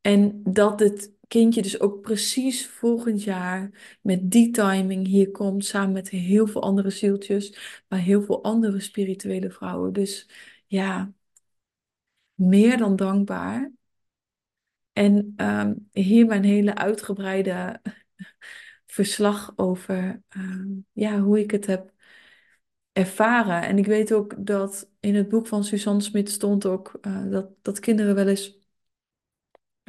En 0.01 0.41
dat 0.43 0.79
het 0.79 1.11
kindje 1.27 1.61
dus 1.61 1.79
ook 1.79 2.01
precies 2.01 2.67
volgend 2.67 3.23
jaar 3.23 3.97
met 4.01 4.31
die 4.31 4.51
timing 4.51 5.07
hier 5.07 5.31
komt, 5.31 5.65
samen 5.65 5.91
met 5.91 6.09
heel 6.09 6.47
veel 6.47 6.61
andere 6.61 6.89
zieltjes, 6.89 7.57
maar 7.87 7.99
heel 7.99 8.21
veel 8.21 8.43
andere 8.43 8.79
spirituele 8.79 9.51
vrouwen. 9.51 9.93
Dus 9.93 10.29
ja, 10.67 11.13
meer 12.33 12.77
dan 12.77 12.95
dankbaar. 12.95 13.71
En 14.93 15.33
ehm, 15.35 15.73
hier 15.91 16.25
mijn 16.25 16.43
hele 16.43 16.75
uitgebreide 16.75 17.81
verslag 18.85 19.53
over 19.55 20.23
ehm, 20.29 20.67
ja, 20.91 21.19
hoe 21.19 21.39
ik 21.39 21.51
het 21.51 21.65
heb 21.65 21.93
ervaren. 22.91 23.61
En 23.61 23.77
ik 23.77 23.85
weet 23.85 24.13
ook 24.13 24.45
dat 24.45 24.89
in 24.99 25.15
het 25.15 25.29
boek 25.29 25.47
van 25.47 25.63
Suzanne 25.63 26.01
Smit 26.01 26.29
stond 26.29 26.65
ook 26.65 26.99
uh, 27.01 27.31
dat, 27.31 27.49
dat 27.61 27.79
kinderen 27.79 28.15
wel 28.15 28.27
eens, 28.27 28.59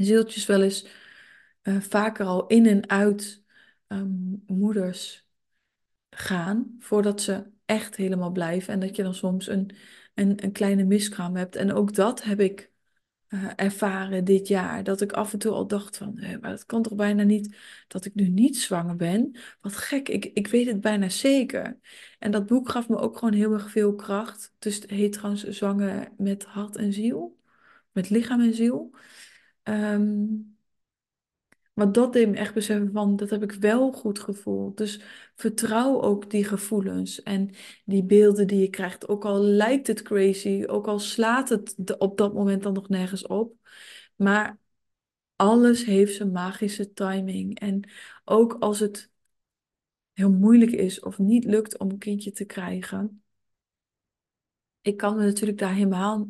zieltjes 0.05 0.47
wel 0.47 0.63
eens 0.63 0.87
uh, 1.63 1.81
vaker 1.81 2.27
al 2.27 2.47
in 2.47 2.67
en 2.67 2.89
uit 2.89 3.43
um, 3.89 4.43
moeders 4.47 5.29
gaan 6.11 6.77
voordat 6.79 7.21
ze 7.21 7.51
echt 7.65 7.97
helemaal 7.97 8.31
blijven. 8.33 8.73
En 8.73 8.81
dat 8.81 8.97
je 8.97 9.03
dan 9.03 9.15
soms 9.15 9.47
een, 9.47 9.71
een, 10.15 10.45
een 10.45 10.53
kleine 10.53 10.85
miskraam 10.85 11.37
hebt. 11.37 11.57
En 11.57 11.73
ook 11.73 11.95
dat 11.95 12.23
heb 12.23 12.41
ik 12.41 12.71
uh, 13.29 13.51
ervaren 13.57 14.25
dit 14.25 14.49
jaar. 14.49 14.85
Dat 14.85 15.01
ik 15.01 15.13
af 15.13 15.33
en 15.33 15.39
toe 15.39 15.53
al 15.53 15.67
dacht 15.67 15.97
van, 15.97 16.19
maar 16.41 16.51
het 16.51 16.67
kan 16.67 16.83
toch 16.83 16.95
bijna 16.95 17.23
niet 17.23 17.57
dat 17.89 18.05
ik 18.05 18.15
nu 18.15 18.29
niet 18.29 18.59
zwanger 18.59 18.97
ben. 18.97 19.37
Wat 19.61 19.77
gek, 19.77 20.09
ik, 20.09 20.25
ik 20.25 20.47
weet 20.47 20.67
het 20.67 20.81
bijna 20.81 21.09
zeker. 21.09 21.79
En 22.19 22.31
dat 22.31 22.47
boek 22.47 22.69
gaf 22.69 22.89
me 22.89 22.97
ook 22.97 23.19
gewoon 23.19 23.35
heel 23.35 23.53
erg 23.53 23.71
veel 23.71 23.95
kracht. 23.95 24.53
Dus 24.59 24.75
het 24.75 24.91
heet 24.91 25.13
trouwens 25.13 25.49
Zwanger 25.49 26.09
met 26.17 26.45
hart 26.45 26.77
en 26.77 26.93
ziel. 26.93 27.41
Met 27.93 28.11
lichaam 28.11 28.41
en 28.41 28.55
ziel. 28.55 28.95
Um, 29.65 30.57
maar 31.73 31.93
dat 31.93 32.13
deed 32.13 32.29
me 32.29 32.37
echt 32.37 32.55
beseffen 32.55 32.93
van, 32.93 33.17
dat 33.17 33.31
heb 33.31 33.43
ik 33.43 33.53
wel 33.53 33.93
goed 33.93 34.19
gevoeld. 34.19 34.77
Dus 34.77 35.01
vertrouw 35.35 36.03
ook 36.03 36.31
die 36.31 36.45
gevoelens 36.45 37.23
en 37.23 37.51
die 37.85 38.05
beelden 38.05 38.47
die 38.47 38.61
je 38.61 38.71
krijgt. 38.71 39.09
Ook 39.09 39.25
al 39.25 39.41
lijkt 39.41 39.87
het 39.87 40.03
crazy, 40.03 40.65
ook 40.67 40.87
al 40.87 40.99
slaat 40.99 41.49
het 41.49 41.99
op 41.99 42.17
dat 42.19 42.35
moment 42.35 42.63
dan 42.63 42.73
nog 42.73 42.89
nergens 42.89 43.27
op. 43.27 43.57
Maar 44.17 44.59
alles 45.37 45.85
heeft 45.85 46.17
zijn 46.17 46.33
magische 46.33 46.93
timing. 46.93 47.59
En 47.59 47.91
ook 48.25 48.57
als 48.59 48.81
het 48.81 49.11
heel 50.13 50.31
moeilijk 50.31 50.71
is 50.71 51.01
of 51.01 51.19
niet 51.19 51.45
lukt 51.45 51.79
om 51.79 51.91
een 51.91 51.99
kindje 51.99 52.31
te 52.33 52.45
krijgen. 52.45 53.23
Ik 54.81 54.97
kan 54.97 55.17
me 55.17 55.25
natuurlijk 55.25 55.59
daar 55.59 55.75
helemaal 55.75 56.29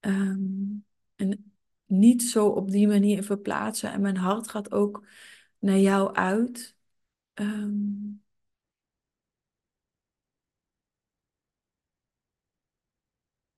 um, 0.00 0.84
een 1.16 1.52
niet 1.88 2.22
zo 2.22 2.46
op 2.48 2.70
die 2.70 2.86
manier 2.88 3.22
verplaatsen. 3.22 3.92
En 3.92 4.00
mijn 4.00 4.16
hart 4.16 4.48
gaat 4.48 4.72
ook 4.72 5.06
naar 5.58 5.78
jou 5.78 6.14
uit. 6.14 6.76
Um, 7.34 8.22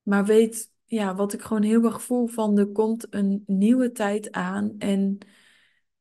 maar 0.03 0.25
weet, 0.25 0.71
ja, 0.85 1.15
wat 1.15 1.33
ik 1.33 1.41
gewoon 1.41 1.63
heel 1.63 1.83
erg 1.83 2.01
voel 2.03 2.27
van 2.27 2.57
er 2.57 2.71
komt 2.71 3.07
een 3.09 3.43
nieuwe 3.45 3.91
tijd 3.91 4.31
aan. 4.31 4.75
En 4.79 5.17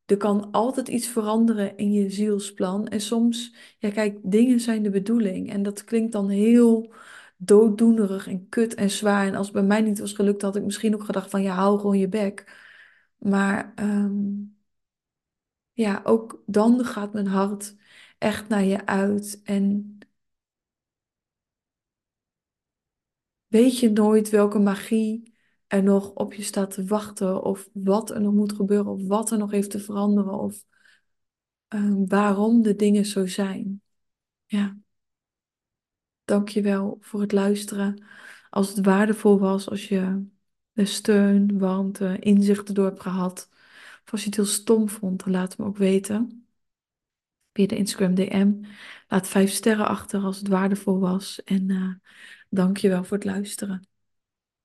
er 0.04 0.16
kan 0.16 0.50
altijd 0.50 0.88
iets 0.88 1.08
veranderen 1.08 1.76
in 1.76 1.92
je 1.92 2.10
zielsplan. 2.10 2.88
En 2.88 3.00
soms, 3.00 3.54
ja 3.78 3.90
kijk, 3.90 4.18
dingen 4.22 4.60
zijn 4.60 4.82
de 4.82 4.90
bedoeling. 4.90 5.50
En 5.50 5.62
dat 5.62 5.84
klinkt 5.84 6.12
dan 6.12 6.28
heel 6.28 6.92
dooddoenerig 7.42 8.26
en 8.28 8.48
kut 8.48 8.74
en 8.74 8.90
zwaar. 8.90 9.26
En 9.26 9.34
als 9.34 9.46
het 9.46 9.54
bij 9.54 9.64
mij 9.64 9.80
niet 9.80 9.98
was 9.98 10.12
gelukt, 10.12 10.42
had 10.42 10.56
ik 10.56 10.64
misschien 10.64 10.94
ook 10.94 11.04
gedacht 11.04 11.30
van 11.30 11.42
ja, 11.42 11.54
hou 11.54 11.78
gewoon 11.78 11.98
je 11.98 12.08
bek. 12.08 12.58
Maar 13.18 13.72
ehm, 13.74 14.14
ja, 15.72 16.00
ook 16.04 16.42
dan 16.46 16.84
gaat 16.84 17.12
mijn 17.12 17.26
hart 17.26 17.76
echt 18.18 18.48
naar 18.48 18.64
je 18.64 18.86
uit. 18.86 19.40
En 19.44 19.98
weet 23.46 23.78
je 23.78 23.90
nooit 23.90 24.28
welke 24.30 24.58
magie 24.58 25.34
er 25.66 25.82
nog 25.82 26.10
op 26.14 26.34
je 26.34 26.42
staat 26.42 26.70
te 26.70 26.84
wachten. 26.84 27.42
Of 27.42 27.68
wat 27.72 28.10
er 28.10 28.20
nog 28.20 28.32
moet 28.34 28.52
gebeuren. 28.52 28.92
Of 28.92 29.06
wat 29.06 29.30
er 29.30 29.38
nog 29.38 29.50
heeft 29.50 29.70
te 29.70 29.80
veranderen. 29.80 30.38
Of 30.38 30.64
ehm, 31.68 32.06
waarom 32.06 32.62
de 32.62 32.76
dingen 32.76 33.04
zo 33.06 33.26
zijn. 33.26 33.82
Ja, 34.46 34.78
dankjewel 36.30 36.98
voor 37.00 37.20
het 37.20 37.32
luisteren. 37.32 38.02
Als 38.50 38.68
het 38.68 38.84
waardevol 38.84 39.38
was, 39.38 39.68
als 39.68 39.88
je 39.88 40.26
de 40.72 40.84
steun, 40.84 41.58
warmte, 41.58 42.16
inzichten 42.18 42.74
door 42.74 42.84
hebt 42.84 43.00
gehad. 43.00 43.48
Of 44.04 44.12
als 44.12 44.20
je 44.20 44.26
het 44.26 44.36
heel 44.36 44.44
stom 44.44 44.88
vond, 44.88 45.24
dan 45.24 45.32
laat 45.32 45.58
me 45.58 45.64
ook 45.64 45.76
weten. 45.76 46.46
Via 47.52 47.66
de 47.66 47.76
Instagram 47.76 48.14
DM. 48.14 48.52
Laat 49.08 49.28
vijf 49.28 49.50
sterren 49.50 49.86
achter 49.88 50.20
als 50.22 50.38
het 50.38 50.48
waardevol 50.48 50.98
was. 51.00 51.42
En 51.44 51.68
uh, 51.68 51.94
dank 52.48 52.76
je 52.76 52.88
wel 52.88 53.04
voor 53.04 53.16
het 53.16 53.26
luisteren. 53.26 53.89